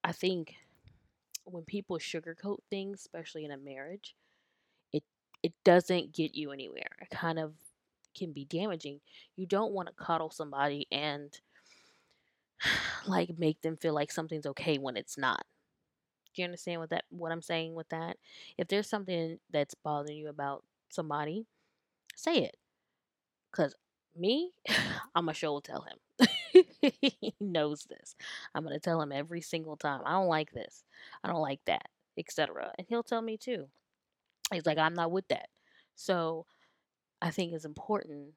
I 0.02 0.12
think 0.12 0.54
when 1.44 1.64
people 1.64 1.98
sugarcoat 1.98 2.58
things, 2.70 3.00
especially 3.00 3.44
in 3.44 3.50
a 3.50 3.56
marriage, 3.58 4.14
it 4.92 5.02
it 5.42 5.52
doesn't 5.64 6.12
get 6.12 6.34
you 6.34 6.52
anywhere. 6.52 6.90
It 7.00 7.10
kind 7.10 7.38
of 7.38 7.52
can 8.16 8.32
be 8.32 8.44
damaging. 8.44 9.00
You 9.36 9.46
don't 9.46 9.72
want 9.72 9.88
to 9.88 10.04
cuddle 10.04 10.30
somebody 10.30 10.86
and 10.90 11.38
like 13.06 13.38
make 13.38 13.60
them 13.62 13.76
feel 13.76 13.94
like 13.94 14.12
something's 14.12 14.46
okay 14.46 14.78
when 14.78 14.96
it's 14.96 15.18
not. 15.18 15.44
Do 16.34 16.42
you 16.42 16.44
understand 16.44 16.80
what 16.80 16.90
that 16.90 17.04
what 17.10 17.32
I'm 17.32 17.42
saying 17.42 17.74
with 17.74 17.88
that? 17.88 18.16
If 18.56 18.68
there's 18.68 18.88
something 18.88 19.38
that's 19.50 19.74
bothering 19.74 20.16
you 20.16 20.28
about 20.28 20.64
somebody, 20.88 21.46
say 22.20 22.38
it. 22.44 22.56
Cause 23.52 23.74
me, 24.16 24.52
I'm 25.14 25.28
a 25.28 25.34
sure 25.34 25.60
tell 25.60 25.82
him. 25.82 26.26
he 27.00 27.34
knows 27.40 27.84
this. 27.84 28.14
I'm 28.54 28.64
gonna 28.64 28.78
tell 28.78 29.00
him 29.00 29.12
every 29.12 29.40
single 29.40 29.76
time. 29.76 30.02
I 30.04 30.12
don't 30.12 30.28
like 30.28 30.52
this. 30.52 30.84
I 31.24 31.28
don't 31.28 31.40
like 31.40 31.60
that, 31.66 31.88
etc. 32.18 32.72
And 32.78 32.86
he'll 32.88 33.02
tell 33.02 33.22
me 33.22 33.36
too. 33.36 33.68
He's 34.52 34.66
like, 34.66 34.78
I'm 34.78 34.94
not 34.94 35.10
with 35.10 35.28
that. 35.28 35.48
So 35.94 36.46
I 37.22 37.30
think 37.30 37.52
it's 37.52 37.64
important 37.64 38.34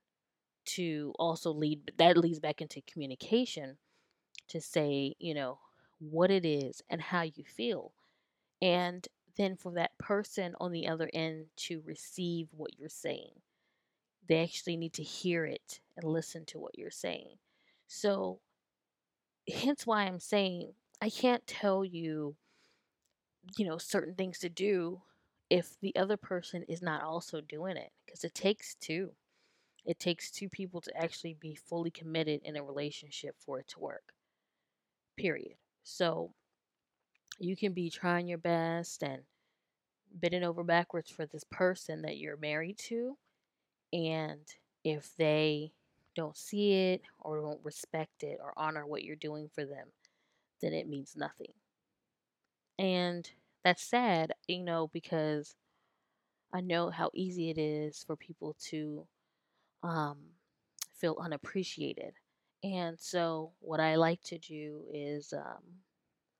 to 0.65 1.13
also 1.19 1.51
lead 1.51 1.91
that 1.97 2.17
leads 2.17 2.39
back 2.39 2.61
into 2.61 2.81
communication 2.81 3.77
to 4.49 4.61
say, 4.61 5.15
you 5.19 5.33
know, 5.33 5.59
what 5.99 6.31
it 6.31 6.45
is 6.45 6.81
and 6.89 7.01
how 7.01 7.21
you 7.21 7.43
feel. 7.45 7.93
And 8.61 9.07
then 9.37 9.55
for 9.55 9.71
that 9.73 9.97
person 9.97 10.55
on 10.59 10.71
the 10.71 10.87
other 10.87 11.09
end 11.13 11.45
to 11.55 11.81
receive 11.85 12.47
what 12.51 12.77
you're 12.77 12.89
saying. 12.89 13.31
They 14.27 14.41
actually 14.43 14.77
need 14.77 14.93
to 14.93 15.03
hear 15.03 15.45
it 15.45 15.81
and 15.97 16.05
listen 16.11 16.45
to 16.47 16.59
what 16.59 16.77
you're 16.77 16.91
saying. 16.91 17.37
So, 17.87 18.41
hence 19.47 19.85
why 19.85 20.03
I'm 20.03 20.19
saying 20.19 20.73
I 21.01 21.09
can't 21.09 21.45
tell 21.47 21.83
you, 21.83 22.35
you 23.57 23.65
know, 23.65 23.77
certain 23.77 24.15
things 24.15 24.39
to 24.39 24.49
do 24.49 25.01
if 25.49 25.79
the 25.81 25.95
other 25.95 26.17
person 26.17 26.63
is 26.67 26.81
not 26.81 27.03
also 27.03 27.41
doing 27.41 27.77
it 27.77 27.91
because 28.05 28.23
it 28.23 28.33
takes 28.33 28.75
two. 28.75 29.11
It 29.85 29.99
takes 29.99 30.31
two 30.31 30.49
people 30.49 30.81
to 30.81 30.97
actually 30.97 31.35
be 31.35 31.55
fully 31.55 31.91
committed 31.91 32.41
in 32.43 32.57
a 32.57 32.63
relationship 32.63 33.35
for 33.39 33.59
it 33.59 33.67
to 33.69 33.79
work. 33.79 34.13
period. 35.17 35.57
So 35.83 36.33
you 37.39 37.55
can 37.55 37.73
be 37.73 37.89
trying 37.89 38.27
your 38.27 38.37
best 38.37 39.03
and 39.03 39.23
bending 40.13 40.43
over 40.43 40.63
backwards 40.63 41.11
for 41.11 41.25
this 41.25 41.43
person 41.45 42.01
that 42.03 42.17
you're 42.17 42.37
married 42.37 42.77
to. 42.77 43.17
And 43.93 44.41
if 44.83 45.15
they 45.17 45.73
don't 46.15 46.37
see 46.37 46.73
it 46.93 47.03
or 47.21 47.41
don't 47.41 47.65
respect 47.65 48.23
it 48.23 48.39
or 48.43 48.53
honor 48.57 48.87
what 48.87 49.03
you're 49.05 49.17
doing 49.17 49.49
for 49.55 49.65
them, 49.65 49.89
then 50.61 50.73
it 50.73 50.87
means 50.89 51.15
nothing. 51.17 51.53
And 52.77 53.29
that's 53.63 53.83
sad, 53.83 54.33
you 54.47 54.63
know, 54.63 54.87
because 54.87 55.55
I 56.53 56.61
know 56.61 56.89
how 56.89 57.11
easy 57.13 57.49
it 57.49 57.57
is 57.57 58.03
for 58.03 58.15
people 58.15 58.55
to 58.69 59.07
um, 59.83 60.17
feel 60.95 61.17
unappreciated. 61.21 62.15
And 62.63 62.99
so, 62.99 63.53
what 63.59 63.79
I 63.79 63.95
like 63.95 64.21
to 64.25 64.37
do 64.37 64.83
is 64.93 65.33
um, 65.33 65.63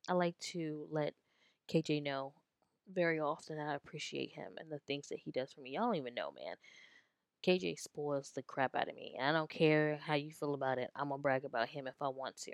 I 0.09 0.13
like 0.13 0.37
to 0.53 0.87
let 0.91 1.13
KJ 1.67 2.01
know 2.01 2.33
very 2.93 3.19
often 3.19 3.57
that 3.57 3.69
I 3.69 3.75
appreciate 3.75 4.31
him 4.33 4.53
and 4.59 4.71
the 4.71 4.79
things 4.79 5.09
that 5.09 5.19
he 5.19 5.31
does 5.31 5.53
for 5.53 5.61
me. 5.61 5.71
Y'all 5.71 5.85
don't 5.87 5.95
even 5.95 6.15
know, 6.15 6.31
man. 6.31 6.55
KJ 7.43 7.75
spoils 7.75 8.31
the 8.31 8.43
crap 8.43 8.75
out 8.75 8.89
of 8.89 8.95
me. 8.95 9.17
I 9.21 9.31
don't 9.33 9.49
care 9.49 9.97
how 9.97 10.15
you 10.15 10.31
feel 10.33 10.55
about 10.55 10.79
it. 10.79 10.91
I'm 10.95 11.09
gonna 11.09 11.21
brag 11.21 11.45
about 11.45 11.69
him 11.69 11.87
if 11.87 11.95
I 12.01 12.09
want 12.09 12.37
to. 12.43 12.53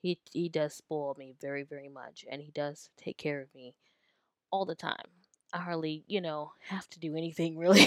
He 0.00 0.20
he 0.32 0.48
does 0.48 0.74
spoil 0.74 1.16
me 1.18 1.34
very 1.40 1.64
very 1.64 1.88
much, 1.90 2.24
and 2.30 2.42
he 2.42 2.52
does 2.52 2.90
take 2.98 3.18
care 3.18 3.40
of 3.42 3.54
me 3.54 3.74
all 4.50 4.64
the 4.64 4.74
time. 4.74 5.06
I 5.52 5.58
hardly, 5.58 6.04
you 6.06 6.20
know, 6.20 6.52
have 6.68 6.88
to 6.90 7.00
do 7.00 7.16
anything 7.16 7.58
really. 7.58 7.86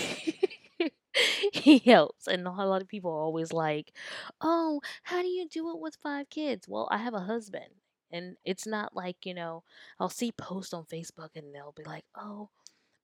he 1.53 1.79
helps, 1.79 2.27
and 2.27 2.47
a 2.47 2.51
lot 2.51 2.81
of 2.81 2.87
people 2.87 3.11
are 3.11 3.21
always 3.21 3.53
like, 3.53 3.93
"Oh, 4.41 4.81
how 5.03 5.21
do 5.21 5.27
you 5.27 5.47
do 5.47 5.69
it 5.71 5.79
with 5.79 5.95
five 6.01 6.29
kids?" 6.29 6.67
Well, 6.67 6.87
I 6.91 6.97
have 6.97 7.13
a 7.13 7.21
husband, 7.21 7.75
and 8.11 8.37
it's 8.45 8.65
not 8.67 8.95
like 8.95 9.25
you 9.25 9.33
know, 9.33 9.63
I'll 9.99 10.09
see 10.09 10.31
posts 10.31 10.73
on 10.73 10.85
Facebook, 10.85 11.29
and 11.35 11.53
they'll 11.53 11.73
be 11.75 11.83
like, 11.83 12.05
"Oh, 12.15 12.49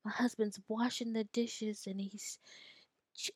my 0.06 0.12
husband's 0.12 0.60
washing 0.68 1.14
the 1.14 1.26
dishes, 1.26 1.86
and 1.88 2.02
he's 2.02 2.40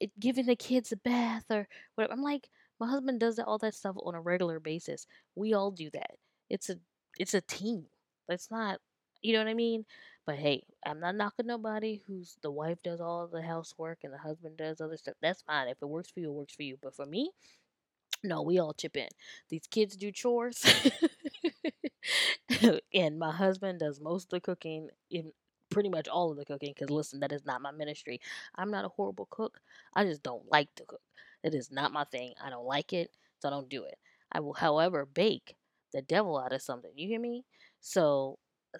Eh, 0.01 0.07
giving 0.19 0.45
the 0.45 0.55
kids 0.55 0.91
a 0.91 0.97
bath 0.97 1.45
or 1.49 1.67
whatever. 1.95 2.13
I'm 2.13 2.23
like, 2.23 2.49
my 2.79 2.87
husband 2.89 3.19
does 3.19 3.39
all 3.39 3.57
that 3.59 3.75
stuff 3.75 3.95
on 4.03 4.15
a 4.15 4.21
regular 4.21 4.59
basis. 4.59 5.05
We 5.35 5.53
all 5.53 5.71
do 5.71 5.89
that. 5.91 6.11
It's 6.49 6.69
a 6.69 6.77
it's 7.19 7.33
a 7.33 7.41
team. 7.41 7.85
It's 8.29 8.49
not, 8.49 8.79
you 9.21 9.33
know 9.33 9.39
what 9.39 9.47
I 9.49 9.53
mean? 9.53 9.85
But 10.25 10.37
hey, 10.37 10.63
I'm 10.85 10.99
not 10.99 11.15
knocking 11.15 11.47
nobody 11.47 12.01
who's 12.07 12.37
the 12.41 12.51
wife 12.51 12.77
does 12.83 13.01
all 13.01 13.27
the 13.27 13.41
housework 13.41 13.99
and 14.03 14.13
the 14.13 14.17
husband 14.17 14.57
does 14.57 14.79
other 14.81 14.97
stuff. 14.97 15.15
That's 15.21 15.41
fine. 15.41 15.67
If 15.67 15.77
it 15.81 15.85
works 15.89 16.09
for 16.11 16.19
you, 16.21 16.29
it 16.29 16.33
works 16.33 16.55
for 16.55 16.63
you. 16.63 16.77
But 16.81 16.95
for 16.95 17.05
me, 17.05 17.31
no, 18.23 18.41
we 18.43 18.59
all 18.59 18.73
chip 18.73 18.97
in. 18.97 19.09
These 19.49 19.67
kids 19.69 19.95
do 19.95 20.11
chores, 20.11 20.63
and 22.93 23.17
my 23.19 23.31
husband 23.31 23.79
does 23.79 23.99
most 23.99 24.25
of 24.25 24.29
the 24.31 24.39
cooking, 24.41 24.89
in 25.09 25.31
pretty 25.71 25.89
much 25.89 26.07
all 26.07 26.31
of 26.31 26.37
the 26.37 26.45
cooking. 26.45 26.73
Because 26.75 26.91
listen, 26.91 27.19
that 27.21 27.31
is 27.31 27.45
not 27.45 27.61
my 27.61 27.71
ministry. 27.71 28.21
I'm 28.55 28.71
not 28.71 28.85
a 28.85 28.89
horrible 28.89 29.27
cook. 29.31 29.59
I 29.95 30.05
just 30.05 30.23
don't 30.23 30.49
like 30.51 30.73
to 30.75 30.85
cook. 30.85 31.01
It 31.43 31.55
is 31.55 31.71
not 31.71 31.93
my 31.93 32.03
thing. 32.05 32.33
I 32.43 32.51
don't 32.51 32.65
like 32.65 32.93
it, 32.93 33.11
so 33.39 33.47
I 33.47 33.51
don't 33.51 33.69
do 33.69 33.83
it. 33.85 33.97
I 34.31 34.39
will, 34.41 34.53
however, 34.53 35.05
bake 35.05 35.55
the 35.93 36.01
devil 36.03 36.37
out 36.37 36.53
of 36.53 36.61
something. 36.61 36.91
You 36.95 37.07
hear 37.07 37.19
me? 37.19 37.45
So 37.81 38.37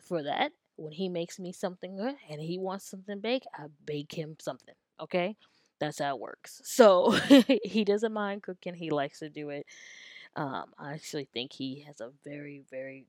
for 0.08 0.24
that, 0.24 0.52
when 0.78 0.94
he 0.94 1.10
makes 1.10 1.40
me 1.40 1.52
something 1.52 1.98
good 1.98 2.16
and 2.30 2.42
he 2.42 2.58
wants 2.60 2.90
something 2.90 3.20
baked, 3.20 3.48
I 3.56 3.66
bake 3.86 4.14
him 4.14 4.38
something. 4.40 4.76
Okay? 5.00 5.36
That's 5.80 6.00
how 6.00 6.16
it 6.16 6.22
works. 6.22 6.62
So 6.64 7.12
he 7.64 7.84
doesn't 7.84 8.14
mind 8.14 8.44
cooking. 8.44 8.76
He 8.76 8.92
likes 8.92 9.20
to 9.20 9.30
do 9.30 9.50
it. 9.50 9.66
Um, 10.36 10.74
I 10.78 10.94
actually 10.94 11.28
think 11.34 11.54
he 11.54 11.84
has 11.88 12.00
a 12.02 12.12
very, 12.24 12.64
very 12.72 13.08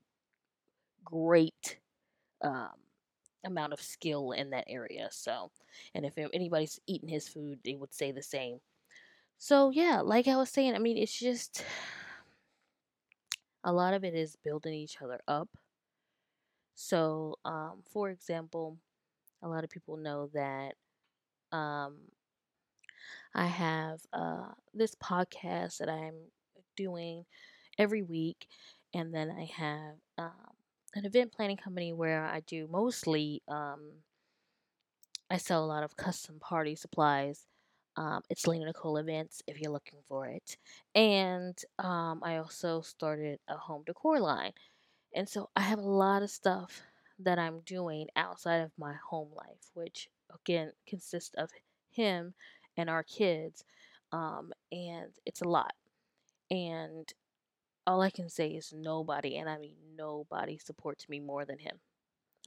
great 1.05 1.77
um, 2.41 2.71
amount 3.45 3.73
of 3.73 3.81
skill 3.81 4.31
in 4.31 4.49
that 4.51 4.65
area. 4.67 5.07
So, 5.11 5.51
and 5.93 6.05
if 6.05 6.17
anybody's 6.17 6.79
eating 6.87 7.09
his 7.09 7.27
food, 7.27 7.59
they 7.63 7.75
would 7.75 7.93
say 7.93 8.11
the 8.11 8.21
same. 8.21 8.59
So, 9.37 9.71
yeah, 9.71 10.01
like 10.01 10.27
I 10.27 10.37
was 10.37 10.49
saying, 10.49 10.75
I 10.75 10.79
mean, 10.79 10.97
it's 10.97 11.17
just 11.17 11.63
a 13.63 13.73
lot 13.73 13.93
of 13.93 14.03
it 14.03 14.13
is 14.13 14.35
building 14.43 14.73
each 14.73 15.01
other 15.01 15.19
up. 15.27 15.49
So, 16.75 17.35
um, 17.45 17.83
for 17.91 18.09
example, 18.09 18.77
a 19.41 19.47
lot 19.47 19.63
of 19.63 19.69
people 19.69 19.97
know 19.97 20.29
that 20.33 20.75
um, 21.51 21.97
I 23.33 23.47
have 23.47 23.99
uh, 24.13 24.51
this 24.73 24.95
podcast 24.95 25.77
that 25.77 25.89
I'm 25.89 26.15
doing 26.75 27.25
every 27.77 28.01
week, 28.01 28.47
and 28.93 29.13
then 29.13 29.29
I 29.31 29.45
have 29.55 29.95
um, 30.17 30.52
an 30.95 31.05
event 31.05 31.31
planning 31.31 31.57
company 31.57 31.93
where 31.93 32.23
I 32.25 32.41
do 32.41 32.67
mostly. 32.71 33.41
Um, 33.47 33.91
I 35.29 35.37
sell 35.37 35.63
a 35.63 35.65
lot 35.65 35.83
of 35.83 35.97
custom 35.97 36.39
party 36.39 36.75
supplies. 36.75 37.45
Um, 37.95 38.21
it's 38.29 38.47
Lena 38.47 38.65
Nicole 38.65 38.97
Events 38.97 39.41
if 39.47 39.59
you're 39.59 39.71
looking 39.71 39.99
for 40.07 40.27
it, 40.27 40.57
and 40.95 41.57
um, 41.77 42.21
I 42.23 42.37
also 42.37 42.81
started 42.81 43.39
a 43.47 43.55
home 43.55 43.83
decor 43.85 44.19
line, 44.19 44.53
and 45.15 45.29
so 45.29 45.49
I 45.55 45.61
have 45.61 45.79
a 45.79 45.81
lot 45.81 46.23
of 46.23 46.31
stuff 46.31 46.81
that 47.19 47.37
I'm 47.37 47.61
doing 47.61 48.07
outside 48.15 48.61
of 48.61 48.71
my 48.77 48.95
home 49.07 49.29
life, 49.35 49.69
which 49.73 50.09
again 50.33 50.71
consists 50.87 51.35
of 51.37 51.49
him 51.91 52.33
and 52.77 52.89
our 52.89 53.03
kids. 53.03 53.63
Um, 54.11 54.51
and 54.71 55.11
it's 55.25 55.41
a 55.41 55.47
lot. 55.47 55.73
And 56.51 57.11
all 57.87 58.01
I 58.01 58.09
can 58.09 58.29
say 58.29 58.49
is 58.49 58.73
nobody, 58.73 59.37
and 59.37 59.49
I 59.49 59.57
mean 59.57 59.75
nobody, 59.97 60.57
supports 60.57 61.09
me 61.09 61.19
more 61.19 61.45
than 61.45 61.59
him. 61.59 61.79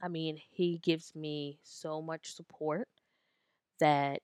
I 0.01 0.07
mean, 0.09 0.39
he 0.51 0.79
gives 0.79 1.15
me 1.15 1.59
so 1.63 2.01
much 2.01 2.33
support 2.35 2.87
that 3.79 4.21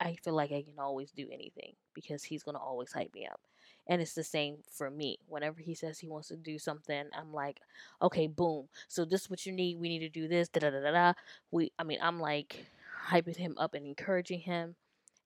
I 0.00 0.16
feel 0.22 0.34
like 0.34 0.52
I 0.52 0.62
can 0.62 0.78
always 0.78 1.10
do 1.10 1.28
anything 1.32 1.74
because 1.94 2.24
he's 2.24 2.42
going 2.42 2.54
to 2.56 2.60
always 2.60 2.92
hype 2.92 3.12
me 3.14 3.26
up. 3.26 3.40
And 3.88 4.02
it's 4.02 4.14
the 4.14 4.24
same 4.24 4.58
for 4.70 4.90
me. 4.90 5.18
Whenever 5.28 5.60
he 5.60 5.74
says 5.74 5.98
he 5.98 6.08
wants 6.08 6.28
to 6.28 6.36
do 6.36 6.58
something, 6.58 7.04
I'm 7.16 7.32
like, 7.32 7.60
okay, 8.02 8.26
boom. 8.26 8.68
So 8.88 9.04
this 9.04 9.22
is 9.22 9.30
what 9.30 9.46
you 9.46 9.52
need. 9.52 9.78
We 9.80 9.88
need 9.88 10.00
to 10.00 10.08
do 10.08 10.28
this. 10.28 10.48
Da 10.48 10.60
da 10.60 10.70
da 10.70 10.80
da. 10.80 10.90
da. 10.92 11.12
We, 11.50 11.72
I 11.78 11.84
mean, 11.84 11.98
I'm 12.02 12.20
like 12.20 12.66
hyping 13.08 13.36
him 13.36 13.54
up 13.58 13.74
and 13.74 13.86
encouraging 13.86 14.40
him. 14.40 14.76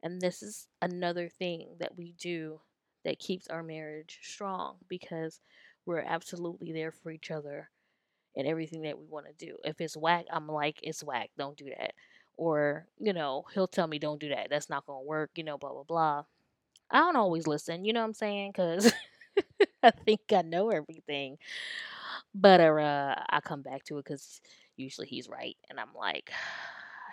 And 0.03 0.21
this 0.21 0.43
is 0.43 0.69
another 0.81 1.29
thing 1.29 1.67
that 1.81 1.97
we 1.97 2.15
do 2.19 2.61
that 3.05 3.19
keeps 3.19 3.49
our 3.49 3.63
marriage 3.63 4.19
strong 4.23 4.77
because 4.89 5.41
we're 5.87 6.01
absolutely 6.01 6.73
there 6.73 6.93
for 6.93 7.11
each 7.11 7.31
other 7.31 7.71
and 8.37 8.47
everything 8.47 8.83
that 8.83 8.99
we 8.99 9.07
want 9.07 9.27
to 9.27 9.47
do. 9.47 9.57
If 9.65 9.81
it's 9.81 9.97
whack, 9.97 10.27
I'm 10.33 10.49
like, 10.49 10.79
it's 10.83 11.05
whack. 11.05 11.31
Don't 11.39 11.57
do 11.57 11.67
that. 11.79 11.93
Or, 12.37 12.87
you 12.99 13.13
know, 13.13 13.45
he'll 13.55 13.69
tell 13.69 13.87
me, 13.87 13.99
don't 13.99 14.21
do 14.21 14.31
that. 14.31 14.49
That's 14.51 14.71
not 14.71 14.87
going 14.87 15.03
to 15.05 15.09
work, 15.09 15.31
you 15.37 15.45
know, 15.45 15.59
blah, 15.59 15.73
blah, 15.73 15.85
blah. 15.85 16.25
I 16.91 16.99
don't 16.99 17.17
always 17.17 17.47
listen, 17.47 17.85
you 17.85 17.93
know 17.93 18.01
what 18.01 18.07
I'm 18.09 18.15
saying? 18.15 18.53
Because 18.53 18.93
I 19.83 19.91
think 19.91 20.21
I 20.33 20.43
know 20.43 20.71
everything. 20.71 21.39
But 22.35 22.61
uh, 22.61 23.17
I 23.29 23.41
come 23.41 23.63
back 23.63 23.85
to 23.85 23.99
it 23.99 24.05
because 24.05 24.41
usually 24.77 25.07
he's 25.07 25.29
right. 25.29 25.57
And 25.71 25.79
I'm 25.79 25.95
like, 25.97 26.31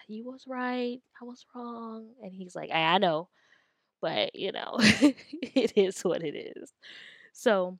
he 0.07 0.21
was 0.21 0.45
right. 0.47 0.99
I 1.21 1.25
was 1.25 1.45
wrong. 1.55 2.07
And 2.21 2.33
he's 2.33 2.55
like, 2.55 2.71
I, 2.71 2.95
I 2.95 2.97
know. 2.97 3.29
But, 4.01 4.35
you 4.35 4.51
know, 4.51 4.75
it 4.79 5.73
is 5.77 6.01
what 6.01 6.23
it 6.23 6.35
is. 6.57 6.73
So, 7.33 7.79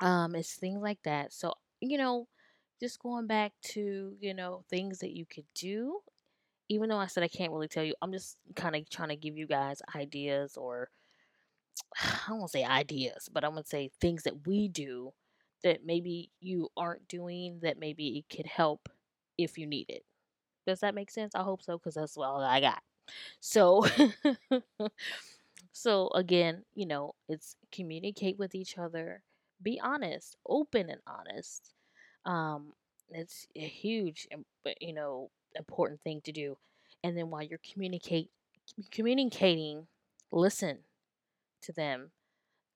um, 0.00 0.34
it's 0.34 0.54
things 0.54 0.82
like 0.82 1.00
that. 1.04 1.32
So, 1.32 1.54
you 1.80 1.98
know, 1.98 2.28
just 2.80 3.00
going 3.00 3.26
back 3.26 3.52
to, 3.74 4.16
you 4.20 4.34
know, 4.34 4.64
things 4.70 5.00
that 5.00 5.16
you 5.16 5.26
could 5.26 5.46
do. 5.54 6.00
Even 6.70 6.88
though 6.90 6.98
I 6.98 7.06
said 7.06 7.24
I 7.24 7.28
can't 7.28 7.52
really 7.52 7.68
tell 7.68 7.84
you, 7.84 7.94
I'm 8.02 8.12
just 8.12 8.38
kind 8.56 8.76
of 8.76 8.88
trying 8.90 9.10
to 9.10 9.16
give 9.16 9.36
you 9.38 9.46
guys 9.46 9.82
ideas 9.94 10.56
or 10.56 10.90
I 12.02 12.28
don't 12.28 12.40
to 12.42 12.48
say 12.48 12.64
ideas, 12.64 13.28
but 13.32 13.44
I'm 13.44 13.52
going 13.52 13.62
to 13.62 13.68
say 13.68 13.90
things 14.00 14.22
that 14.24 14.46
we 14.46 14.68
do 14.68 15.12
that 15.64 15.84
maybe 15.84 16.30
you 16.40 16.68
aren't 16.76 17.08
doing 17.08 17.60
that 17.62 17.78
maybe 17.78 18.18
it 18.18 18.34
could 18.34 18.46
help 18.46 18.88
if 19.36 19.58
you 19.58 19.66
need 19.66 19.86
it. 19.90 20.04
Does 20.66 20.80
that 20.80 20.94
make 20.94 21.10
sense? 21.10 21.34
I 21.34 21.42
hope 21.42 21.62
so 21.62 21.78
because 21.78 21.94
that's 21.94 22.16
all 22.16 22.42
I 22.42 22.60
got. 22.60 22.82
So, 23.40 23.86
so 25.72 26.08
again, 26.14 26.64
you 26.74 26.86
know, 26.86 27.14
it's 27.28 27.56
communicate 27.72 28.38
with 28.38 28.54
each 28.54 28.78
other, 28.78 29.22
be 29.62 29.80
honest, 29.82 30.36
open 30.46 30.90
and 30.90 31.00
honest. 31.06 31.72
Um, 32.24 32.72
it's 33.10 33.46
a 33.56 33.60
huge, 33.60 34.28
you 34.80 34.92
know, 34.92 35.30
important 35.54 36.00
thing 36.02 36.20
to 36.22 36.32
do. 36.32 36.56
And 37.04 37.16
then 37.16 37.30
while 37.30 37.42
you're 37.42 37.60
communicate 37.72 38.30
communicating, 38.90 39.86
listen 40.30 40.78
to 41.62 41.72
them, 41.72 42.10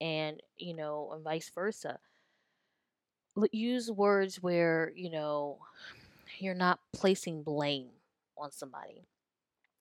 and 0.00 0.40
you 0.56 0.74
know, 0.74 1.10
and 1.12 1.24
vice 1.24 1.50
versa. 1.54 1.98
Use 3.50 3.90
words 3.90 4.42
where 4.42 4.92
you 4.94 5.10
know 5.10 5.58
you're 6.38 6.54
not 6.54 6.80
placing 6.92 7.42
blame 7.42 7.88
on 8.38 8.52
somebody. 8.52 9.06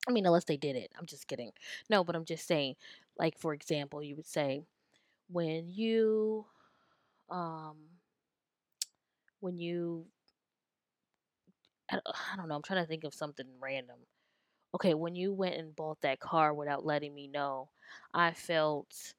I 0.07 0.11
mean, 0.11 0.25
unless 0.25 0.45
they 0.45 0.57
did 0.57 0.75
it. 0.75 0.91
I'm 0.97 1.05
just 1.05 1.27
kidding. 1.27 1.51
No, 1.89 2.03
but 2.03 2.15
I'm 2.15 2.25
just 2.25 2.47
saying, 2.47 2.75
like, 3.17 3.37
for 3.37 3.53
example, 3.53 4.01
you 4.03 4.15
would 4.15 4.25
say, 4.27 4.63
when 5.29 5.69
you, 5.69 6.45
um, 7.29 7.77
when 9.39 9.57
you 9.57 10.05
I 11.89 11.99
don't 12.37 12.47
know, 12.47 12.55
I'm 12.55 12.61
trying 12.61 12.83
to 12.83 12.87
think 12.87 13.03
of 13.03 13.13
something 13.13 13.45
random. 13.59 13.97
Okay, 14.75 14.93
when 14.93 15.15
you 15.15 15.33
went 15.33 15.55
and 15.55 15.75
bought 15.75 16.01
that 16.01 16.19
car 16.19 16.53
without 16.53 16.85
letting 16.85 17.15
me 17.15 17.27
know, 17.27 17.69
I 18.13 18.33
felt 18.33 19.15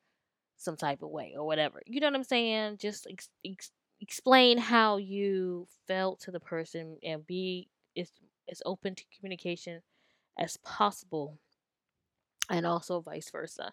some 0.58 0.76
type 0.76 1.02
of 1.02 1.10
way 1.10 1.34
or 1.36 1.46
whatever. 1.46 1.82
You 1.86 2.00
know 2.00 2.08
what 2.08 2.16
I'm 2.16 2.24
saying? 2.24 2.78
Just 2.78 3.06
ex- 3.10 3.30
ex- 3.46 3.72
explain 4.00 4.58
how 4.58 4.98
you 4.98 5.68
felt 5.88 6.20
to 6.22 6.32
the 6.32 6.40
person 6.40 6.98
and 7.02 7.26
be 7.26 7.68
as 7.96 8.12
as 8.50 8.62
open 8.66 8.94
to 8.96 9.04
communication 9.18 9.82
as 10.38 10.56
possible 10.58 11.38
and 12.50 12.66
also 12.66 13.00
vice 13.00 13.30
versa. 13.30 13.72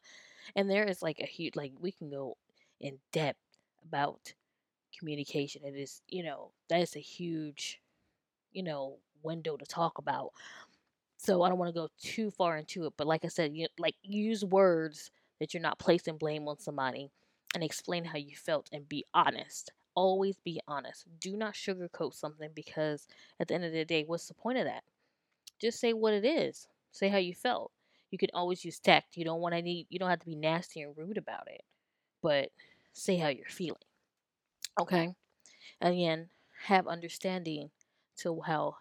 And 0.56 0.70
there 0.70 0.86
is 0.86 1.02
like 1.02 1.20
a 1.20 1.26
huge 1.26 1.56
like 1.56 1.74
we 1.80 1.92
can 1.92 2.10
go 2.10 2.38
in 2.80 3.00
depth 3.12 3.40
about 3.88 4.34
communication. 4.98 5.64
It 5.66 5.76
is, 5.76 6.02
you 6.08 6.24
know, 6.24 6.52
that 6.70 6.82
is 6.82 6.96
a 6.96 7.00
huge, 7.02 7.82
you 8.54 8.64
know, 8.64 8.98
window 9.24 9.58
to 9.58 9.66
talk 9.66 9.98
about. 9.98 10.32
So 11.18 11.44
I 11.44 11.50
don't 11.50 11.60
want 11.60 11.70
to 11.74 11.80
go 11.80 11.90
too 12.02 12.32
far 12.32 12.58
into 12.58 12.86
it, 12.86 12.94
but 12.98 13.08
like 13.08 13.26
I 13.26 13.30
said, 13.30 13.56
you 13.56 13.68
like 13.78 13.96
use 14.04 14.46
words 14.46 15.12
that 15.40 15.54
you're 15.54 15.64
not 15.64 15.80
placing 15.80 16.18
blame 16.18 16.48
on 16.48 16.60
somebody 16.60 17.12
and 17.54 17.64
explain 17.64 18.06
how 18.06 18.18
you 18.18 18.36
felt 18.36 18.70
and 18.72 18.88
be 18.90 19.06
honest. 19.14 19.72
Always 19.96 20.38
be 20.40 20.62
honest. 20.68 21.06
Do 21.20 21.36
not 21.36 21.56
sugarcoat 21.56 22.14
something 22.14 22.52
because 22.56 23.08
at 23.40 23.48
the 23.50 23.56
end 23.56 23.66
of 23.66 23.74
the 23.74 23.86
day, 23.86 24.04
what's 24.06 24.28
the 24.28 24.34
point 24.34 24.60
of 24.60 24.66
that? 24.66 24.84
Just 25.60 25.80
say 25.80 25.94
what 25.94 26.14
it 26.14 26.26
is. 26.26 26.68
Say 26.92 27.10
how 27.10 27.18
you 27.18 27.34
felt. 27.34 27.72
You 28.12 28.18
can 28.18 28.30
always 28.34 28.66
use 28.66 28.80
tact. 28.80 29.18
You 29.18 29.26
don't 29.26 29.42
want 29.42 29.56
to 29.56 29.62
need 29.62 29.88
you 29.90 30.00
don't 30.00 30.10
have 30.10 30.20
to 30.20 30.26
be 30.26 30.36
nasty 30.36 30.82
and 30.82 30.98
rude 30.98 31.18
about 31.18 31.48
it. 31.48 31.62
But 32.22 32.50
say 32.94 33.18
how 33.18 33.28
you're 33.30 33.46
feeling. 33.48 33.78
Okay? 34.80 35.14
Again, 35.82 36.30
have 36.66 36.88
understanding 36.88 37.70
to 38.18 38.42
how 38.42 38.78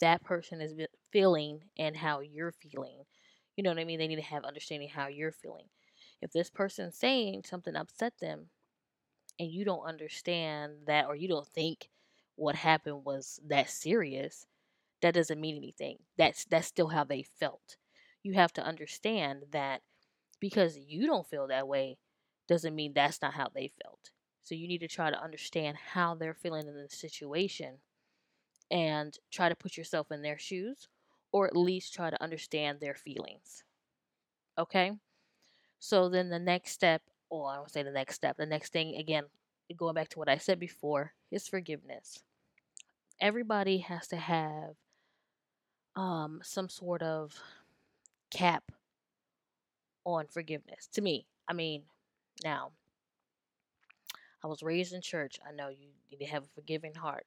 that 0.00 0.22
person 0.24 0.60
is 0.60 0.74
feeling 1.12 1.60
and 1.78 1.96
how 1.96 2.20
you're 2.20 2.52
feeling. 2.52 3.04
You 3.56 3.62
know 3.62 3.70
what 3.70 3.78
I 3.78 3.84
mean? 3.84 3.98
They 3.98 4.08
need 4.08 4.16
to 4.16 4.22
have 4.22 4.44
understanding 4.44 4.88
how 4.88 5.06
you're 5.08 5.32
feeling. 5.32 5.66
If 6.20 6.32
this 6.32 6.50
person's 6.50 6.96
saying 6.96 7.44
something 7.44 7.76
upset 7.76 8.14
them 8.20 8.46
and 9.38 9.50
you 9.50 9.64
don't 9.64 9.86
understand 9.86 10.74
that 10.86 11.06
or 11.06 11.16
you 11.16 11.28
don't 11.28 11.46
think 11.48 11.88
what 12.36 12.56
happened 12.56 13.04
was 13.04 13.40
that 13.48 13.70
serious, 13.70 14.46
that 15.04 15.12
doesn't 15.12 15.40
mean 15.40 15.54
anything. 15.58 15.98
That's 16.16 16.46
that's 16.46 16.66
still 16.66 16.88
how 16.88 17.04
they 17.04 17.26
felt. 17.38 17.76
You 18.22 18.32
have 18.32 18.54
to 18.54 18.64
understand 18.64 19.42
that 19.52 19.82
because 20.40 20.78
you 20.78 21.06
don't 21.06 21.26
feel 21.26 21.46
that 21.48 21.68
way 21.68 21.98
doesn't 22.48 22.74
mean 22.74 22.94
that's 22.94 23.20
not 23.20 23.34
how 23.34 23.48
they 23.54 23.70
felt. 23.82 24.10
So 24.44 24.54
you 24.54 24.66
need 24.66 24.80
to 24.80 24.88
try 24.88 25.10
to 25.10 25.22
understand 25.22 25.76
how 25.92 26.14
they're 26.14 26.32
feeling 26.32 26.66
in 26.66 26.74
the 26.74 26.88
situation 26.88 27.74
and 28.70 29.14
try 29.30 29.50
to 29.50 29.54
put 29.54 29.76
yourself 29.76 30.10
in 30.10 30.22
their 30.22 30.38
shoes 30.38 30.88
or 31.32 31.46
at 31.46 31.54
least 31.54 31.92
try 31.92 32.08
to 32.08 32.22
understand 32.22 32.80
their 32.80 32.94
feelings. 32.94 33.62
Okay? 34.56 34.92
So 35.80 36.08
then 36.08 36.30
the 36.30 36.38
next 36.38 36.70
step, 36.70 37.02
or 37.28 37.50
I 37.50 37.56
don't 37.56 37.70
say 37.70 37.82
the 37.82 37.90
next 37.90 38.14
step, 38.14 38.38
the 38.38 38.46
next 38.46 38.72
thing, 38.72 38.96
again, 38.96 39.24
going 39.76 39.94
back 39.94 40.08
to 40.10 40.18
what 40.18 40.30
I 40.30 40.38
said 40.38 40.58
before, 40.58 41.12
is 41.30 41.46
forgiveness. 41.46 42.22
Everybody 43.20 43.78
has 43.78 44.08
to 44.08 44.16
have 44.16 44.76
um, 45.96 46.40
some 46.42 46.68
sort 46.68 47.02
of 47.02 47.34
cap 48.30 48.64
on 50.04 50.26
forgiveness. 50.26 50.88
To 50.94 51.02
me, 51.02 51.26
I 51.48 51.52
mean, 51.52 51.82
now, 52.42 52.72
I 54.42 54.46
was 54.46 54.62
raised 54.62 54.92
in 54.92 55.00
church. 55.00 55.38
I 55.46 55.52
know 55.52 55.68
you 55.68 55.88
need 56.10 56.24
to 56.24 56.30
have 56.30 56.44
a 56.44 56.54
forgiving 56.54 56.94
heart. 56.94 57.26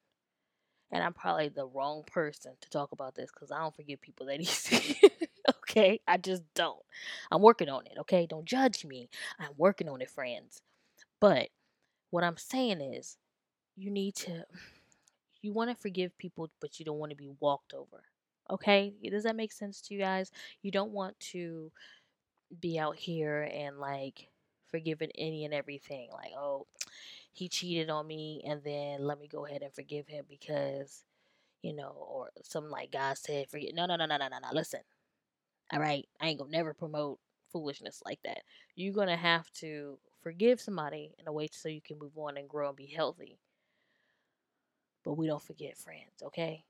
And 0.91 1.03
I'm 1.03 1.13
probably 1.13 1.49
the 1.49 1.65
wrong 1.67 2.03
person 2.05 2.53
to 2.61 2.69
talk 2.69 2.91
about 2.91 3.15
this 3.15 3.29
because 3.33 3.51
I 3.51 3.59
don't 3.59 3.75
forgive 3.75 4.01
people 4.01 4.27
that 4.27 4.39
easy. 4.41 4.99
okay? 5.63 5.99
I 6.07 6.17
just 6.17 6.43
don't. 6.53 6.81
I'm 7.31 7.41
working 7.41 7.69
on 7.69 7.85
it, 7.87 7.97
okay? 8.01 8.25
Don't 8.25 8.45
judge 8.45 8.85
me. 8.85 9.09
I'm 9.39 9.51
working 9.57 9.89
on 9.89 10.01
it, 10.01 10.09
friends. 10.09 10.61
But 11.19 11.49
what 12.09 12.23
I'm 12.23 12.37
saying 12.37 12.79
is, 12.81 13.17
you 13.75 13.91
need 13.91 14.15
to, 14.15 14.45
you 15.41 15.53
want 15.53 15.69
to 15.69 15.75
forgive 15.75 16.17
people, 16.17 16.49
but 16.61 16.79
you 16.79 16.85
don't 16.85 16.97
want 16.97 17.11
to 17.11 17.15
be 17.15 17.29
walked 17.39 17.73
over. 17.73 18.03
Okay? 18.49 18.93
Does 19.09 19.23
that 19.23 19.35
make 19.35 19.51
sense 19.51 19.81
to 19.81 19.93
you 19.93 19.99
guys? 19.99 20.31
You 20.61 20.71
don't 20.71 20.91
want 20.91 21.19
to 21.31 21.71
be 22.59 22.79
out 22.79 22.95
here 22.95 23.49
and 23.53 23.77
like 23.77 24.29
forgiving 24.67 25.11
any 25.15 25.45
and 25.45 25.53
everything. 25.53 26.09
Like, 26.11 26.31
oh, 26.37 26.67
he 27.33 27.49
cheated 27.49 27.89
on 27.89 28.07
me, 28.07 28.43
and 28.47 28.61
then 28.63 29.03
let 29.03 29.19
me 29.19 29.27
go 29.27 29.45
ahead 29.45 29.61
and 29.61 29.73
forgive 29.73 30.07
him 30.07 30.25
because, 30.27 31.03
you 31.61 31.75
know, 31.75 31.93
or 31.95 32.29
something 32.43 32.71
like 32.71 32.91
God 32.91 33.17
said, 33.17 33.49
forget. 33.49 33.73
No, 33.73 33.85
no, 33.85 33.95
no, 33.95 34.05
no, 34.05 34.17
no, 34.17 34.27
no, 34.27 34.37
no. 34.39 34.49
Listen, 34.53 34.81
all 35.71 35.79
right, 35.79 36.07
I 36.21 36.27
ain't 36.27 36.39
gonna 36.39 36.51
never 36.51 36.73
promote 36.73 37.19
foolishness 37.51 38.01
like 38.05 38.19
that. 38.23 38.39
You're 38.75 38.93
gonna 38.93 39.17
have 39.17 39.51
to 39.53 39.99
forgive 40.21 40.59
somebody 40.59 41.13
in 41.19 41.27
a 41.27 41.31
way 41.31 41.47
so 41.51 41.69
you 41.69 41.81
can 41.81 41.99
move 41.99 42.17
on 42.17 42.37
and 42.37 42.49
grow 42.49 42.69
and 42.69 42.77
be 42.77 42.87
healthy. 42.87 43.39
But 45.03 45.13
we 45.13 45.27
don't 45.27 45.41
forget 45.41 45.77
friends, 45.77 46.21
okay? 46.23 46.65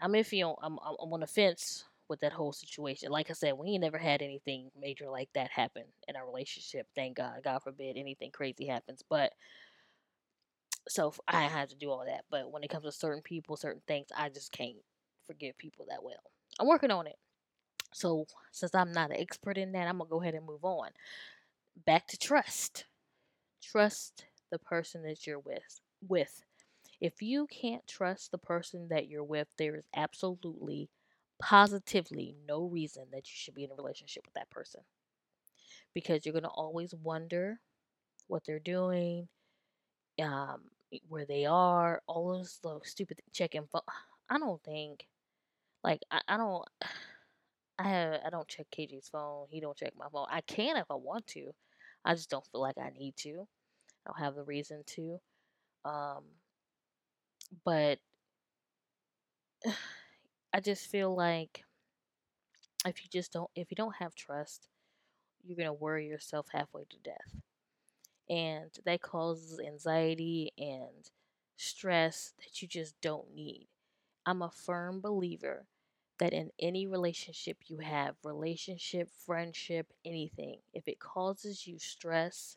I'm 0.00 0.12
iffy 0.12 0.44
on 0.44 0.56
I'm 0.62 0.78
I'm 0.82 1.12
on 1.12 1.20
the 1.20 1.26
fence 1.26 1.84
with 2.08 2.20
that 2.20 2.32
whole 2.32 2.52
situation. 2.52 3.10
Like 3.10 3.30
I 3.30 3.34
said, 3.34 3.54
we 3.58 3.70
ain't 3.70 3.82
never 3.82 3.98
had 3.98 4.22
anything 4.22 4.70
major 4.80 5.08
like 5.08 5.28
that 5.34 5.50
happen 5.50 5.84
in 6.06 6.16
our 6.16 6.26
relationship. 6.26 6.86
Thank 6.94 7.16
God. 7.16 7.40
God 7.42 7.62
forbid 7.62 7.96
anything 7.96 8.30
crazy 8.30 8.66
happens. 8.66 9.02
But 9.08 9.32
so 10.88 11.12
I 11.26 11.42
have 11.42 11.68
to 11.70 11.76
do 11.76 11.90
all 11.90 12.04
that. 12.06 12.24
But 12.30 12.52
when 12.52 12.62
it 12.62 12.70
comes 12.70 12.84
to 12.84 12.92
certain 12.92 13.22
people, 13.22 13.56
certain 13.56 13.82
things, 13.88 14.08
I 14.16 14.28
just 14.28 14.52
can't 14.52 14.76
forgive 15.26 15.58
people 15.58 15.86
that 15.88 16.02
well. 16.02 16.22
I'm 16.60 16.68
working 16.68 16.90
on 16.90 17.06
it. 17.06 17.16
So 17.92 18.26
since 18.52 18.74
I'm 18.74 18.92
not 18.92 19.10
an 19.10 19.20
expert 19.20 19.58
in 19.58 19.72
that, 19.72 19.88
I'm 19.88 19.98
gonna 19.98 20.10
go 20.10 20.22
ahead 20.22 20.34
and 20.34 20.46
move 20.46 20.64
on. 20.64 20.90
Back 21.84 22.06
to 22.08 22.18
trust. 22.18 22.84
Trust 23.62 24.26
the 24.50 24.58
person 24.58 25.02
that 25.02 25.26
you're 25.26 25.40
with. 25.40 25.80
With. 26.06 26.42
If 27.00 27.20
you 27.20 27.46
can't 27.46 27.86
trust 27.86 28.30
the 28.30 28.38
person 28.38 28.88
that 28.88 29.08
you're 29.08 29.24
with, 29.24 29.48
there 29.58 29.76
is 29.76 29.86
absolutely, 29.94 30.88
positively 31.38 32.34
no 32.48 32.64
reason 32.64 33.04
that 33.12 33.26
you 33.26 33.34
should 33.34 33.54
be 33.54 33.64
in 33.64 33.70
a 33.70 33.74
relationship 33.74 34.24
with 34.24 34.34
that 34.34 34.50
person. 34.50 34.80
Because 35.94 36.24
you're 36.24 36.32
gonna 36.34 36.48
always 36.48 36.94
wonder 36.94 37.60
what 38.28 38.44
they're 38.44 38.58
doing, 38.58 39.28
um, 40.22 40.62
where 41.08 41.26
they 41.26 41.46
are, 41.46 42.02
all 42.06 42.32
those 42.32 42.58
little 42.64 42.82
stupid 42.84 43.20
checking. 43.32 43.68
I 44.30 44.38
don't 44.38 44.62
think, 44.64 45.06
like, 45.84 46.00
I, 46.10 46.20
I 46.28 46.36
don't, 46.36 46.64
I 47.78 47.88
have, 47.88 48.20
I 48.26 48.30
don't 48.30 48.48
check 48.48 48.66
KJ's 48.70 49.08
phone. 49.08 49.48
He 49.50 49.60
don't 49.60 49.76
check 49.76 49.92
my 49.98 50.06
phone. 50.10 50.26
I 50.30 50.40
can 50.40 50.76
if 50.78 50.90
I 50.90 50.94
want 50.94 51.26
to. 51.28 51.52
I 52.06 52.14
just 52.14 52.30
don't 52.30 52.46
feel 52.46 52.62
like 52.62 52.78
I 52.78 52.90
need 52.90 53.16
to. 53.18 53.46
I 54.06 54.10
don't 54.10 54.18
have 54.18 54.34
the 54.34 54.44
reason 54.44 54.82
to. 54.86 55.20
Um, 55.84 56.24
but 57.64 57.98
I 60.52 60.60
just 60.60 60.86
feel 60.88 61.14
like 61.14 61.64
if 62.86 63.02
you 63.02 63.08
just 63.10 63.32
don't, 63.32 63.50
if 63.54 63.70
you 63.70 63.74
don't 63.74 63.96
have 63.96 64.14
trust, 64.14 64.68
you're 65.44 65.56
gonna 65.58 65.72
worry 65.72 66.08
yourself 66.08 66.48
halfway 66.52 66.84
to 66.84 66.98
death, 66.98 67.36
and 68.28 68.70
that 68.84 69.02
causes 69.02 69.60
anxiety 69.60 70.52
and 70.58 71.10
stress 71.56 72.32
that 72.38 72.60
you 72.62 72.68
just 72.68 73.00
don't 73.00 73.34
need. 73.34 73.68
I'm 74.26 74.42
a 74.42 74.50
firm 74.50 75.00
believer 75.00 75.66
that 76.18 76.32
in 76.32 76.50
any 76.60 76.86
relationship 76.86 77.58
you 77.68 77.78
have, 77.78 78.16
relationship, 78.24 79.10
friendship, 79.26 79.92
anything, 80.04 80.58
if 80.74 80.88
it 80.88 81.00
causes 81.00 81.66
you 81.66 81.78
stress 81.78 82.56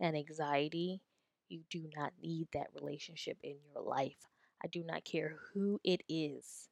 and 0.00 0.16
anxiety, 0.16 1.00
you 1.48 1.60
do 1.70 1.88
not 1.96 2.12
need 2.22 2.48
that 2.52 2.68
relationship 2.74 3.38
in 3.42 3.56
your 3.74 3.82
life. 3.82 4.16
I 4.62 4.68
do 4.68 4.82
not 4.84 5.04
care 5.04 5.36
who 5.52 5.80
it 5.84 6.02
is. 6.08 6.68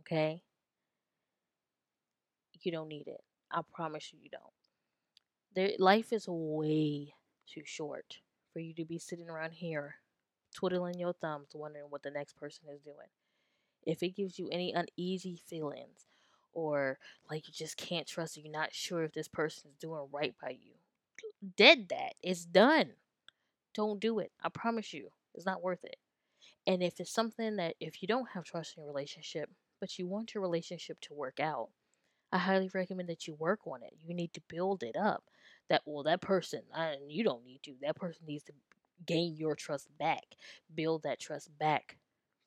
Okay? 0.00 0.42
You 2.60 2.72
don't 2.72 2.88
need 2.88 3.06
it. 3.06 3.22
I 3.50 3.60
promise 3.72 4.12
you, 4.12 4.18
you 4.22 4.30
don't. 4.30 4.42
There, 5.54 5.70
life 5.78 6.12
is 6.12 6.26
way 6.28 7.14
too 7.46 7.62
short 7.64 8.18
for 8.52 8.60
you 8.60 8.74
to 8.74 8.84
be 8.84 8.98
sitting 8.98 9.30
around 9.30 9.52
here 9.52 9.96
twiddling 10.54 10.98
your 10.98 11.12
thumbs 11.12 11.50
wondering 11.54 11.86
what 11.88 12.02
the 12.02 12.10
next 12.10 12.36
person 12.36 12.64
is 12.72 12.80
doing. 12.80 13.08
If 13.86 14.02
it 14.02 14.16
gives 14.16 14.38
you 14.38 14.48
any 14.50 14.72
uneasy 14.72 15.40
feelings 15.46 16.06
or 16.52 16.98
like 17.30 17.46
you 17.46 17.54
just 17.54 17.76
can't 17.76 18.06
trust 18.06 18.36
you're 18.36 18.50
not 18.50 18.74
sure 18.74 19.04
if 19.04 19.12
this 19.12 19.28
person 19.28 19.70
is 19.70 19.76
doing 19.76 20.08
right 20.12 20.34
by 20.42 20.50
you, 20.50 20.72
dead 21.56 21.88
that. 21.90 22.14
It's 22.22 22.44
done. 22.44 22.90
Don't 23.78 23.98
do 24.00 24.18
it. 24.18 24.30
I 24.42 24.50
promise 24.50 24.92
you. 24.92 25.10
It's 25.34 25.46
not 25.46 25.62
worth 25.62 25.84
it. 25.84 25.96
And 26.66 26.82
if 26.82 27.00
it's 27.00 27.12
something 27.12 27.56
that 27.56 27.76
if 27.80 28.02
you 28.02 28.08
don't 28.08 28.30
have 28.30 28.44
trust 28.44 28.76
in 28.76 28.82
your 28.82 28.92
relationship, 28.92 29.50
but 29.80 29.98
you 29.98 30.06
want 30.06 30.34
your 30.34 30.42
relationship 30.42 31.00
to 31.02 31.14
work 31.14 31.40
out, 31.40 31.70
I 32.32 32.38
highly 32.38 32.70
recommend 32.74 33.08
that 33.10 33.26
you 33.26 33.34
work 33.34 33.60
on 33.66 33.82
it. 33.82 33.94
You 34.02 34.14
need 34.14 34.34
to 34.34 34.42
build 34.48 34.82
it 34.82 34.96
up. 34.96 35.24
That 35.70 35.82
well, 35.86 36.04
that 36.04 36.22
person, 36.22 36.62
you 37.08 37.24
don't 37.24 37.44
need 37.44 37.62
to. 37.64 37.74
That 37.82 37.96
person 37.96 38.26
needs 38.26 38.44
to 38.44 38.54
gain 39.06 39.36
your 39.36 39.56
trust 39.56 39.88
back, 39.98 40.24
build 40.74 41.04
that 41.04 41.20
trust 41.20 41.56
back 41.58 41.98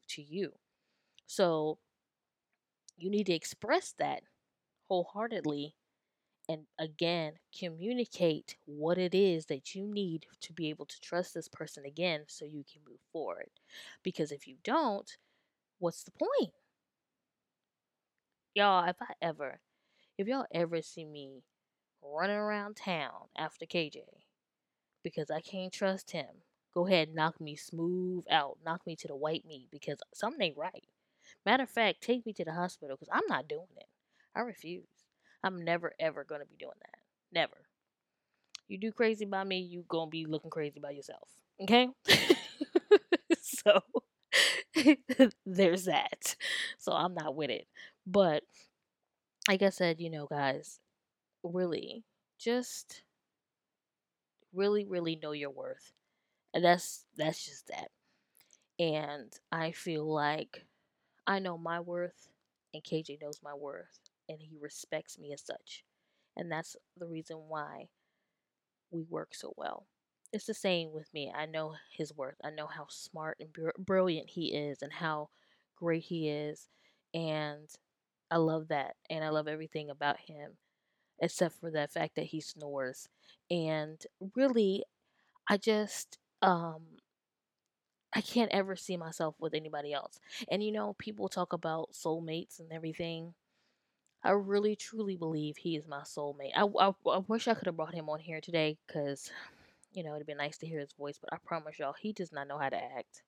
to 0.10 0.22
you. 0.22 0.54
So 1.28 1.80
you 2.98 3.10
need 3.10 3.26
to 3.26 3.34
express 3.34 3.94
that 4.00 4.24
wholeheartedly 4.88 5.76
and 6.52 6.66
again 6.80 7.34
communicate 7.58 8.58
what 8.66 8.98
it 8.98 9.16
is 9.16 9.46
that 9.46 9.74
you 9.76 9.88
need 9.88 10.26
to 10.42 10.54
be 10.54 10.70
able 10.70 10.86
to 10.86 11.00
trust 11.02 11.34
this 11.34 11.48
person 11.48 11.86
again 11.86 12.24
so 12.28 12.46
you 12.46 12.64
can 12.72 12.82
move 12.88 13.00
forward. 13.14 13.50
Because 14.04 14.32
if 14.32 14.48
you 14.48 14.58
don't, 14.64 15.18
what's 15.80 16.04
the 16.04 16.12
point? 16.12 16.54
Y'all, 18.54 18.88
if 18.90 18.98
I 19.02 19.14
ever, 19.22 19.60
if 20.18 20.28
y'all 20.28 20.46
ever 20.54 20.82
see 20.82 21.06
me 21.06 21.44
running 22.04 22.36
around 22.38 22.76
town 22.78 23.30
after 23.38 23.66
KJ 23.66 24.04
because 25.04 25.32
I 25.32 25.42
can't 25.42 25.74
trust 25.74 26.12
him, 26.12 26.28
go 26.74 26.88
ahead 26.88 27.10
and 27.10 27.16
knock 27.16 27.40
me 27.42 27.56
smooth 27.56 28.26
out, 28.30 28.58
knock 28.66 28.86
me 28.86 28.96
to 28.98 29.08
the 29.08 29.16
white 29.16 29.46
meat 29.46 29.70
because 29.72 30.00
something 30.14 30.42
ain't 30.42 30.58
right. 30.58 30.86
Matter 31.46 31.64
of 31.64 31.70
fact, 31.70 32.02
take 32.02 32.26
me 32.26 32.34
to 32.34 32.46
the 32.46 32.54
hospital 32.54 32.98
because 32.98 33.10
I'm 33.14 33.28
not 33.30 33.48
doing 33.48 33.68
it. 33.78 33.88
I 34.36 34.42
refuse. 34.42 35.01
I'm 35.44 35.64
never 35.64 35.94
ever 36.00 36.24
gonna 36.24 36.46
be 36.46 36.56
doing 36.58 36.78
that. 36.82 37.00
Never. 37.32 37.58
You 38.68 38.78
do 38.78 38.92
crazy 38.92 39.26
by 39.26 39.44
me, 39.44 39.60
you 39.60 39.84
gonna 39.88 40.10
be 40.10 40.26
looking 40.26 40.50
crazy 40.50 40.80
by 40.80 40.92
yourself. 40.92 41.28
Okay? 41.62 41.90
so 43.42 43.82
there's 45.46 45.86
that. 45.86 46.36
So 46.78 46.92
I'm 46.94 47.14
not 47.14 47.36
with 47.36 47.50
it. 47.50 47.68
But 48.06 48.44
like 49.48 49.62
I 49.62 49.70
said, 49.70 50.00
you 50.00 50.10
know, 50.10 50.26
guys, 50.28 50.80
really 51.44 52.04
just 52.40 53.04
really, 54.54 54.86
really 54.86 55.16
know 55.22 55.32
your 55.32 55.50
worth. 55.50 55.94
And 56.54 56.64
that's 56.64 57.06
that's 57.18 57.46
just 57.46 57.68
that. 57.68 57.90
And 58.80 59.32
I 59.52 59.72
feel 59.72 60.06
like 60.12 60.66
I 61.28 61.40
know 61.40 61.58
my 61.58 61.80
worth 61.82 62.30
and 62.74 62.84
KJ 62.84 63.20
knows 63.22 63.40
my 63.44 63.54
worth 63.54 64.00
and 64.32 64.42
he 64.42 64.58
respects 64.60 65.20
me 65.20 65.34
as 65.34 65.44
such. 65.46 65.86
And 66.38 66.52
that's 66.52 66.78
the 66.98 67.08
reason 67.08 67.38
why 67.50 67.90
we 68.92 69.02
work 69.04 69.34
so 69.34 69.54
well. 69.58 69.88
It's 70.34 70.46
the 70.46 70.54
same 70.54 70.92
with 70.94 71.14
me. 71.14 71.32
I 71.36 71.46
know 71.46 71.76
his 71.92 72.14
worth. 72.16 72.38
I 72.44 72.52
know 72.52 72.68
how 72.68 72.86
smart 72.90 73.38
and 73.40 73.50
brilliant 73.78 74.30
he 74.30 74.54
is 74.56 74.82
and 74.82 74.92
how 74.94 75.30
great 75.76 76.04
he 76.04 76.30
is. 76.30 76.68
And 77.14 77.70
I 78.30 78.38
love 78.38 78.70
that. 78.70 78.96
And 79.10 79.24
I 79.24 79.30
love 79.30 79.48
everything 79.48 79.90
about 79.90 80.20
him 80.20 80.54
except 81.22 81.56
for 81.60 81.72
the 81.72 81.88
fact 81.88 82.16
that 82.16 82.26
he 82.28 82.42
snores. 82.42 83.10
And 83.52 84.02
really, 84.36 84.84
I 85.50 85.58
just 85.58 86.20
um 86.42 86.84
I 88.14 88.22
can't 88.22 88.52
ever 88.52 88.76
see 88.76 88.96
myself 88.98 89.36
with 89.40 89.54
anybody 89.54 89.94
else. 89.94 90.20
And 90.50 90.64
you 90.64 90.72
know, 90.72 90.94
people 90.98 91.28
talk 91.30 91.54
about 91.54 91.92
soulmates 91.94 92.60
and 92.60 92.72
everything. 92.72 93.34
I 94.24 94.32
really 94.32 94.76
truly 94.76 95.16
believe 95.16 95.58
he 95.58 95.76
is 95.76 95.88
my 95.88 96.02
soulmate. 96.02 96.52
I, 96.56 96.64
I, 96.64 96.92
I 97.10 97.18
wish 97.28 97.48
I 97.48 97.54
could 97.56 97.66
have 97.66 97.78
brought 97.78 97.96
him 97.96 98.10
on 98.10 98.20
here 98.20 98.40
today 98.40 98.78
because, 98.86 99.32
you 99.94 100.04
know, 100.04 100.16
it'd 100.16 100.28
be 100.28 100.36
nice 100.36 100.58
to 100.60 100.68
hear 100.68 100.80
his 100.80 100.94
voice, 100.94 101.18
but 101.20 101.34
I 101.34 101.38
promise 101.44 101.80
y'all, 101.80 101.96
he 102.00 102.14
does 102.14 102.32
not 102.32 102.48
know 102.48 102.58
how 102.60 102.70
to 102.70 102.78
act. 102.78 103.24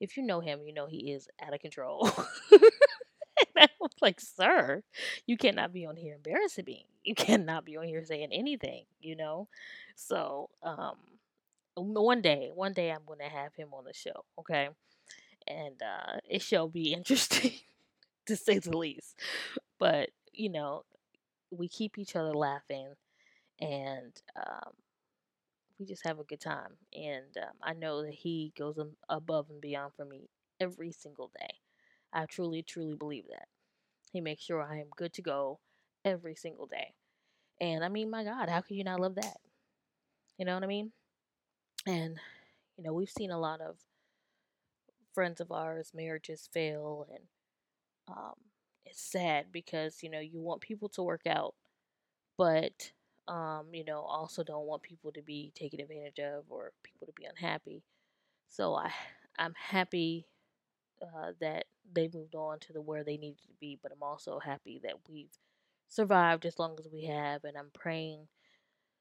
If 0.00 0.16
you 0.16 0.22
know 0.22 0.40
him, 0.40 0.60
you 0.64 0.72
know 0.72 0.86
he 0.86 1.12
is 1.12 1.28
out 1.44 1.54
of 1.54 1.60
control. 1.60 2.10
I 3.56 3.68
was 3.80 3.92
like, 4.00 4.20
sir, 4.20 4.82
you 5.26 5.36
cannot 5.36 5.72
be 5.72 5.86
on 5.86 5.96
here 5.96 6.14
embarrassing 6.14 6.64
me. 6.66 6.86
You 7.04 7.14
cannot 7.14 7.64
be 7.64 7.76
on 7.76 7.84
here 7.84 8.04
saying 8.04 8.28
anything, 8.32 8.84
you 9.00 9.16
know? 9.16 9.48
So, 9.96 10.50
um, 10.62 10.96
one 11.74 12.22
day, 12.22 12.50
one 12.54 12.72
day 12.72 12.90
I'm 12.90 13.04
going 13.06 13.18
to 13.20 13.24
have 13.24 13.54
him 13.54 13.68
on 13.72 13.84
the 13.84 13.92
show, 13.92 14.24
okay? 14.38 14.68
And 15.46 15.80
uh, 15.82 16.18
it 16.28 16.42
shall 16.42 16.68
be 16.68 16.92
interesting 16.94 17.52
to 18.26 18.36
say 18.36 18.58
the 18.58 18.76
least. 18.76 19.16
But, 19.82 20.10
you 20.32 20.48
know, 20.48 20.84
we 21.50 21.66
keep 21.66 21.98
each 21.98 22.14
other 22.14 22.32
laughing 22.34 22.94
and 23.60 24.12
um, 24.36 24.74
we 25.78 25.86
just 25.86 26.06
have 26.06 26.20
a 26.20 26.24
good 26.24 26.40
time. 26.40 26.74
And 26.94 27.36
um, 27.36 27.56
I 27.60 27.72
know 27.72 28.02
that 28.04 28.14
he 28.14 28.52
goes 28.56 28.78
above 29.08 29.50
and 29.50 29.60
beyond 29.60 29.94
for 29.96 30.04
me 30.04 30.28
every 30.60 30.92
single 30.92 31.32
day. 31.36 31.54
I 32.12 32.26
truly, 32.26 32.62
truly 32.62 32.94
believe 32.94 33.24
that. 33.28 33.48
He 34.12 34.20
makes 34.20 34.44
sure 34.44 34.62
I 34.62 34.78
am 34.78 34.88
good 34.96 35.12
to 35.14 35.22
go 35.22 35.58
every 36.04 36.36
single 36.36 36.66
day. 36.66 36.94
And 37.60 37.84
I 37.84 37.88
mean, 37.88 38.08
my 38.08 38.22
God, 38.22 38.48
how 38.48 38.60
can 38.60 38.76
you 38.76 38.84
not 38.84 39.00
love 39.00 39.16
that? 39.16 39.38
You 40.38 40.44
know 40.44 40.54
what 40.54 40.62
I 40.64 40.68
mean? 40.68 40.92
And, 41.86 42.18
you 42.76 42.84
know, 42.84 42.92
we've 42.92 43.10
seen 43.10 43.32
a 43.32 43.40
lot 43.40 43.60
of 43.60 43.76
friends 45.12 45.40
of 45.40 45.50
ours, 45.52 45.92
marriages 45.94 46.48
fail, 46.52 47.06
and 47.10 47.24
um, 48.08 48.34
it's 48.86 49.00
sad 49.02 49.46
because, 49.52 50.02
you 50.02 50.10
know, 50.10 50.20
you 50.20 50.40
want 50.40 50.60
people 50.60 50.88
to 50.90 51.02
work 51.02 51.26
out, 51.26 51.54
but, 52.38 52.92
um, 53.28 53.68
you 53.72 53.84
know, 53.84 54.00
also 54.02 54.42
don't 54.44 54.66
want 54.66 54.82
people 54.82 55.12
to 55.12 55.22
be 55.22 55.52
taken 55.54 55.80
advantage 55.80 56.20
of 56.20 56.44
or 56.50 56.72
people 56.82 57.06
to 57.06 57.12
be 57.14 57.24
unhappy. 57.26 57.82
So 58.48 58.74
I, 58.74 58.92
I'm 59.38 59.54
happy 59.56 60.26
uh, 61.02 61.32
that 61.40 61.66
they 61.92 62.08
moved 62.12 62.34
on 62.34 62.58
to 62.60 62.72
the 62.72 62.80
where 62.80 63.04
they 63.04 63.16
needed 63.16 63.42
to 63.42 63.54
be, 63.60 63.78
but 63.82 63.92
I'm 63.92 64.02
also 64.02 64.38
happy 64.38 64.80
that 64.84 64.96
we've 65.08 65.32
survived 65.88 66.46
as 66.46 66.58
long 66.58 66.76
as 66.78 66.88
we 66.92 67.04
have, 67.06 67.44
and 67.44 67.56
I'm 67.56 67.70
praying 67.74 68.28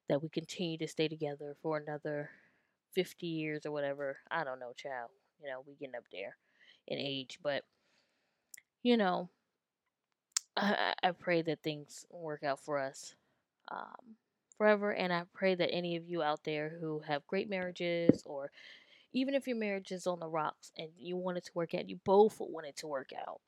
that 0.10 0.22
we 0.22 0.30
continue 0.30 0.78
to 0.80 0.88
stay 0.88 1.08
together 1.08 1.56
for 1.62 1.78
another 1.78 2.32
50 2.94 3.28
years 3.28 3.66
or 3.66 3.72
whatever. 3.72 4.18
I 4.30 4.44
don't 4.44 4.60
know, 4.60 4.74
child. 4.76 5.12
You 5.42 5.50
know, 5.50 5.64
we 5.66 5.76
getting 5.76 5.96
up 5.96 6.06
there 6.12 6.38
in 6.88 6.98
age, 7.00 7.40
but 7.44 7.64
you 8.84 8.98
know, 8.98 9.30
I, 10.58 10.94
I 11.02 11.12
pray 11.12 11.42
that 11.44 11.64
things 11.64 12.06
work 12.10 12.44
out 12.44 12.60
for 12.60 12.80
us 12.80 13.16
um, 13.70 14.16
forever, 14.58 14.92
and 14.92 15.14
I 15.14 15.24
pray 15.34 15.56
that 15.56 15.72
any 15.72 15.96
of 15.96 16.08
you 16.08 16.22
out 16.22 16.44
there 16.44 16.78
who 16.80 17.00
have 17.08 17.26
great 17.28 17.50
marriages 17.50 18.24
or 18.26 18.52
even 19.14 19.34
if 19.34 19.48
your 19.48 19.58
marriage 19.58 19.92
is 19.92 20.08
on 20.08 20.20
the 20.20 20.28
rocks 20.28 20.72
and 20.78 20.90
you 20.98 21.18
want 21.18 21.38
it 21.38 21.46
to 21.46 21.52
work 21.54 21.74
out, 21.74 21.90
you 21.90 22.00
both 22.06 22.38
want 22.40 22.68
it 22.68 22.78
to 22.78 22.88
work 22.88 23.10
out. 23.28 23.42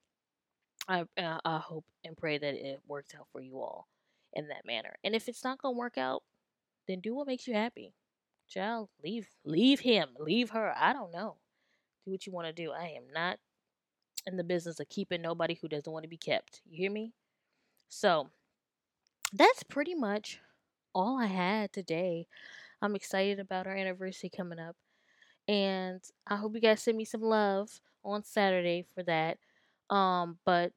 I 0.87 1.01
uh, 1.17 1.39
I 1.45 1.57
hope 1.59 1.85
and 2.03 2.17
pray 2.17 2.37
that 2.37 2.55
it 2.55 2.81
works 2.87 3.13
out 3.15 3.27
for 3.31 3.41
you 3.41 3.59
all 3.61 3.87
in 4.33 4.47
that 4.49 4.65
manner. 4.65 4.95
And 5.03 5.15
if 5.15 5.29
it's 5.29 5.43
not 5.43 5.61
gonna 5.61 5.77
work 5.77 5.97
out, 5.97 6.23
then 6.87 6.99
do 6.99 7.15
what 7.15 7.27
makes 7.27 7.47
you 7.47 7.53
happy. 7.53 7.93
Child, 8.49 8.89
leave 9.03 9.27
leave 9.45 9.79
him, 9.79 10.09
leave 10.19 10.49
her. 10.49 10.73
I 10.77 10.91
don't 10.91 11.13
know. 11.13 11.37
Do 12.05 12.11
what 12.11 12.25
you 12.25 12.33
want 12.33 12.47
to 12.47 12.53
do. 12.53 12.71
I 12.71 12.87
am 12.97 13.03
not 13.13 13.39
in 14.25 14.37
the 14.37 14.43
business 14.43 14.79
of 14.79 14.89
keeping 14.89 15.21
nobody 15.21 15.55
who 15.55 15.67
doesn't 15.67 15.91
want 15.91 16.03
to 16.03 16.09
be 16.09 16.17
kept. 16.17 16.61
You 16.65 16.77
hear 16.77 16.91
me? 16.91 17.13
So 17.89 18.29
that's 19.33 19.63
pretty 19.63 19.95
much 19.95 20.39
all 20.93 21.19
I 21.19 21.27
had 21.27 21.73
today. 21.73 22.27
I'm 22.81 22.95
excited 22.95 23.39
about 23.39 23.67
our 23.67 23.75
anniversary 23.75 24.29
coming 24.29 24.59
up. 24.59 24.75
And 25.47 26.01
I 26.27 26.37
hope 26.37 26.55
you 26.55 26.61
guys 26.61 26.81
send 26.81 26.97
me 26.97 27.05
some 27.05 27.21
love 27.21 27.81
on 28.03 28.23
Saturday 28.23 28.85
for 28.93 29.03
that. 29.03 29.37
Um, 29.89 30.37
but 30.45 30.73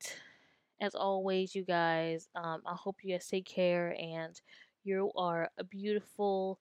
as 0.81 0.95
always, 0.95 1.55
you 1.55 1.65
guys, 1.65 2.29
um, 2.35 2.63
I 2.67 2.75
hope 2.75 2.97
you 3.03 3.13
guys 3.13 3.29
take 3.29 3.47
care 3.47 3.97
and 3.99 4.41
you 4.85 5.11
are 5.17 5.51
beautiful 5.71 6.59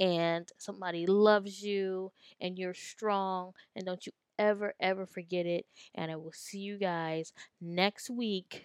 and 0.00 0.50
somebody 0.58 1.06
loves 1.06 1.62
you 1.62 2.10
and 2.40 2.58
you're 2.58 2.74
strong 2.74 3.52
and 3.76 3.84
don't 3.84 4.06
you 4.06 4.12
ever 4.40 4.74
ever 4.80 5.04
forget 5.06 5.44
it 5.44 5.66
and 5.94 6.10
I 6.10 6.16
will 6.16 6.32
see 6.32 6.58
you 6.58 6.78
guys 6.78 7.32
next 7.60 8.08
week 8.08 8.64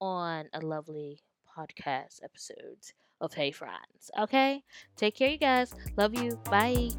on 0.00 0.46
a 0.52 0.60
lovely 0.60 1.22
podcast 1.56 2.20
episode 2.24 2.78
of 3.20 3.32
Hey 3.32 3.52
Friends. 3.52 4.10
Okay? 4.18 4.62
Take 4.96 5.16
care 5.16 5.30
you 5.30 5.38
guys. 5.38 5.72
Love 5.96 6.14
you. 6.14 6.38
Bye. 6.50 6.90